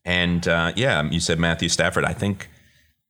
[0.05, 2.05] and uh, yeah, you said Matthew Stafford.
[2.05, 2.49] I think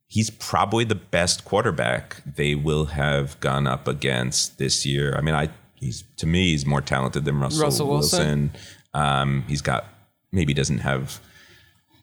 [0.08, 5.16] he's probably the best quarterback they will have gone up against this year.
[5.18, 8.20] I mean, I he's to me he's more talented than Russell, Russell Wilson.
[8.20, 8.51] Wilson.
[8.93, 9.86] Um, he's got
[10.32, 11.20] maybe doesn't have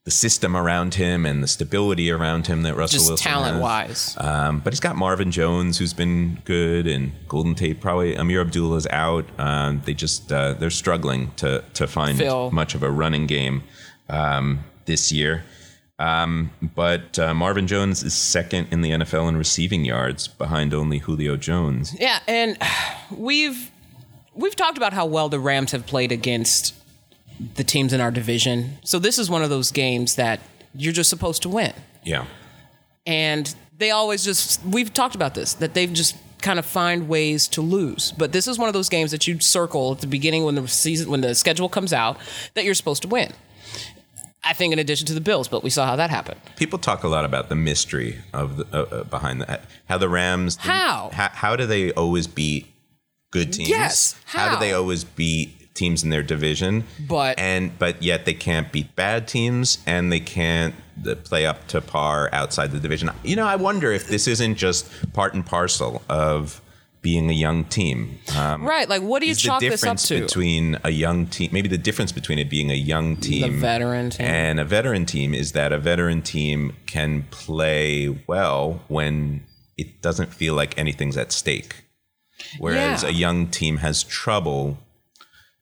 [0.05, 3.62] the system around him and the stability around him that Russell just Wilson talent has.
[3.62, 4.16] wise.
[4.18, 8.14] Um, but he's got Marvin Jones, who's been good, and Golden Tate probably.
[8.14, 9.24] Ameer Abdullah's out.
[9.38, 12.50] Um, they just uh, they're struggling to to find Phil.
[12.50, 13.64] much of a running game
[14.11, 15.44] um, this year.
[15.99, 20.99] Um, but uh, Marvin Jones is second in the NFL in receiving yards, behind only
[20.99, 21.95] Julio Jones.
[21.99, 22.59] Yeah, and
[23.11, 23.70] we've
[24.34, 26.74] we've talked about how well the Rams have played against
[27.55, 28.78] the teams in our division.
[28.84, 30.40] So this is one of those games that
[30.74, 31.72] you're just supposed to win.
[32.03, 32.26] Yeah.
[33.07, 37.49] And they always just we've talked about this that they've just kind of find ways
[37.49, 38.12] to lose.
[38.12, 40.68] But this is one of those games that you circle at the beginning when the
[40.68, 42.18] season when the schedule comes out
[42.55, 43.32] that you're supposed to win.
[44.45, 46.40] I think in addition to the Bills, but we saw how that happened.
[46.57, 49.64] People talk a lot about the mystery of the, uh, uh, behind that.
[49.88, 51.11] How the Rams How?
[51.12, 52.66] how how do they always beat
[53.30, 53.68] good teams?
[53.68, 56.84] Yes, How do they always beat teams in their division?
[57.09, 60.74] But- and but yet they can't beat bad teams and they can't
[61.24, 63.11] play up to par outside the division.
[63.24, 66.61] You know, I wonder if this isn't just part and parcel of
[67.05, 68.18] being a young team.
[68.36, 68.88] Um, Right.
[68.88, 70.22] Like what do you chalk this up to?
[70.22, 74.26] between a young team maybe the difference between it being a young team veteran team.
[74.26, 79.44] and a veteran team is that a veteran team can play well when
[79.76, 81.84] it doesn't feel like anything's at stake
[82.59, 83.11] whereas Yeah.
[83.11, 84.78] a young team has trouble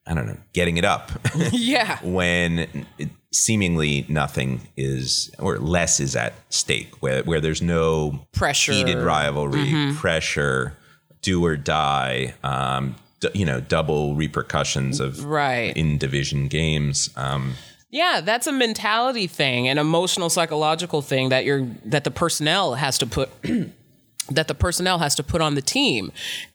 [0.07, 1.11] i don't know getting it up
[1.53, 1.99] yeah.
[2.05, 2.61] when
[2.99, 8.73] it, seemingly nothing is or less is at stake where where there's no Pressure.
[8.73, 10.77] heated rivalry pressure
[11.23, 15.77] do or die um d- you know double repercussions of Right.
[15.77, 17.55] in division games um
[17.91, 22.97] Yeah, that's a mentality thing, an emotional psychological thing that you're that the personnel has
[22.99, 23.29] to put
[24.31, 26.11] that the personnel has to put on the team.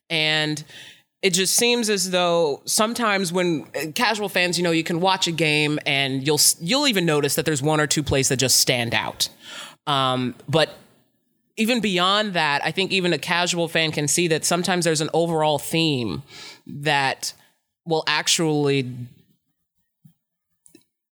[0.09, 0.63] And
[1.21, 5.27] it just seems as though sometimes when uh, casual fans, you know, you can watch
[5.27, 8.57] a game and you'll you'll even notice that there's one or two plays that just
[8.57, 9.29] stand out.
[9.85, 10.69] Um, but
[11.57, 15.09] even beyond that, I think even a casual fan can see that sometimes there's an
[15.13, 16.23] overall theme
[16.67, 17.33] that
[17.85, 18.93] will actually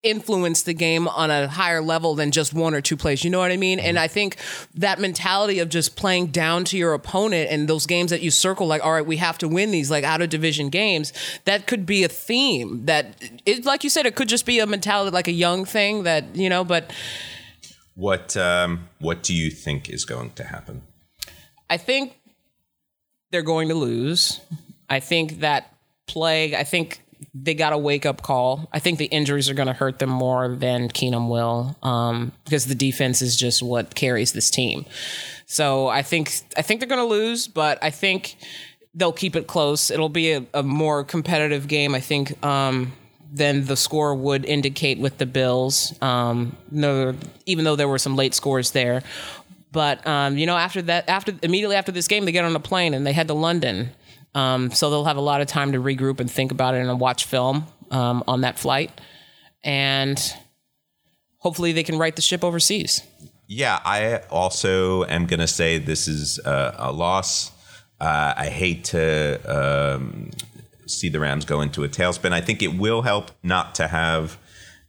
[0.04, 3.24] influence the game on a higher level than just one or two plays.
[3.24, 3.80] You know what I mean?
[3.80, 4.36] And I think
[4.74, 8.66] that mentality of just playing down to your opponent and those games that you circle,
[8.66, 11.14] like, all right, we have to win these, like out of division games,
[11.46, 13.14] that could be a theme that,
[13.46, 16.36] it, like you said, it could just be a mentality, like a young thing that,
[16.36, 16.92] you know, but
[18.02, 20.82] What um, what do you think is going to happen?
[21.70, 22.20] I think
[23.30, 24.42] they're going to lose.
[24.90, 25.72] I think that
[26.08, 27.04] plague, I think
[27.36, 28.68] they got a wake up call.
[28.74, 32.66] I think the injuries are going to hurt them more than Keenum will um, because
[32.66, 34.84] the defense is just what carries this team.
[35.46, 38.36] So I think I think they're going to lose, but I think
[38.96, 39.92] they'll keep it close.
[39.92, 42.94] It'll be a, a more competitive game, I think, um,
[43.32, 45.94] than the score would indicate with the Bills.
[46.02, 47.16] Um, no,
[47.46, 49.04] even though there were some late scores there.
[49.72, 52.60] But um, you know, after that, after immediately after this game, they get on a
[52.60, 53.92] plane and they head to London.
[54.36, 57.00] Um, so they'll have a lot of time to regroup and think about it and
[57.00, 58.92] watch film um, on that flight,
[59.64, 60.18] and
[61.38, 63.02] hopefully they can right the ship overseas.
[63.48, 67.52] Yeah, I also am going to say this is a, a loss.
[68.00, 70.32] Uh, I hate to um,
[70.92, 72.32] see the Rams go into a tailspin.
[72.32, 74.38] I think it will help not to have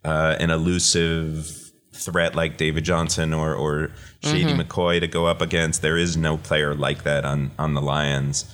[0.05, 3.91] uh, an elusive threat like David Johnson or, or
[4.23, 5.83] Shady McCoy to go up against.
[5.83, 8.53] There is no player like that on, on the Lions.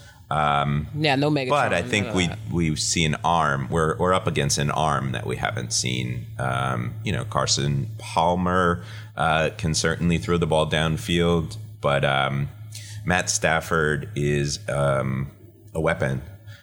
[0.99, 1.51] Yeah, no mega.
[1.51, 3.67] But I think we we see an arm.
[3.71, 6.27] We're we're up against an arm that we haven't seen.
[6.39, 8.85] Um, you know, Carson Palmer
[9.17, 12.49] uh, can certainly throw the ball downfield, but um,
[13.07, 15.31] Matt Stafford is um,
[15.75, 16.21] a weapon.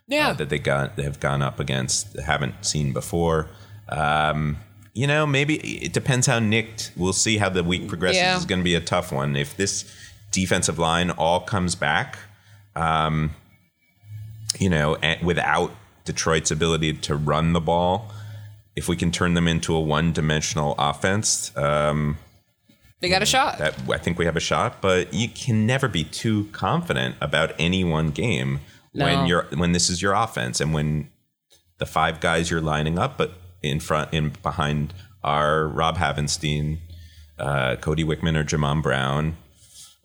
[0.08, 0.30] Yeah.
[0.30, 3.50] uh, that they got they have gone up against haven't seen before.
[3.90, 4.58] Um,
[4.94, 6.92] you know, maybe it depends how nicked.
[6.96, 8.18] We'll see how the week progresses.
[8.22, 8.36] Yeah.
[8.36, 9.36] It's going to be a tough one.
[9.36, 9.92] If this
[10.32, 12.18] defensive line all comes back,
[14.60, 15.72] you know, without
[16.06, 18.12] Detroit's ability to run the ball,
[18.76, 22.18] if we can turn them into a one-dimensional offense, um,
[23.02, 23.58] they got a shot.
[23.58, 24.82] that I think we have a shot.
[24.82, 28.62] But you can never be too confident about any one game
[28.96, 29.06] No.
[29.06, 31.10] when you're when this is your offense and when
[31.78, 34.94] the five guys you're lining up, but in front in behind
[35.24, 36.80] are Rob Havenstein,
[37.38, 39.38] uh, Cody Wichmann or Jamon Brown,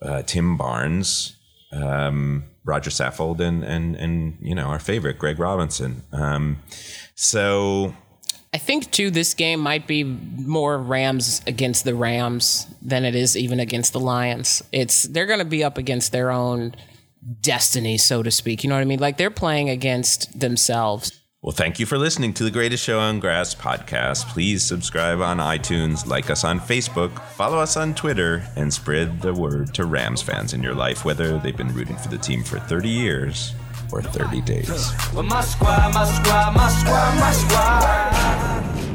[0.03, 1.37] uh, Tim Barnes,
[1.73, 6.03] um, Rodger Saffold, and and and you know our favorite Greg Robinson.
[6.13, 6.59] Um,
[7.15, 7.95] so
[8.53, 13.37] I think too, this game might be more Rams against the Rams than it is
[13.37, 14.63] even against the Lions.
[14.73, 16.75] It's they're going to be up against their own
[17.41, 18.65] destiny, so to speak.
[18.65, 19.01] You know what I mean?
[19.01, 21.21] Like they're playing against themselves.
[21.43, 24.27] Well, thank you for listening to the Greatest Show on Grass podcast.
[24.29, 29.33] Please subscribe on iTunes, like us on Facebook, follow us on Twitter, and spread the
[29.33, 32.59] word to Rams fans in your life, whether they've been rooting for the team for
[32.59, 33.55] 30 years
[33.91, 34.69] or 30 days.
[35.15, 38.90] Well, my squad, my squad, my squad, my squad.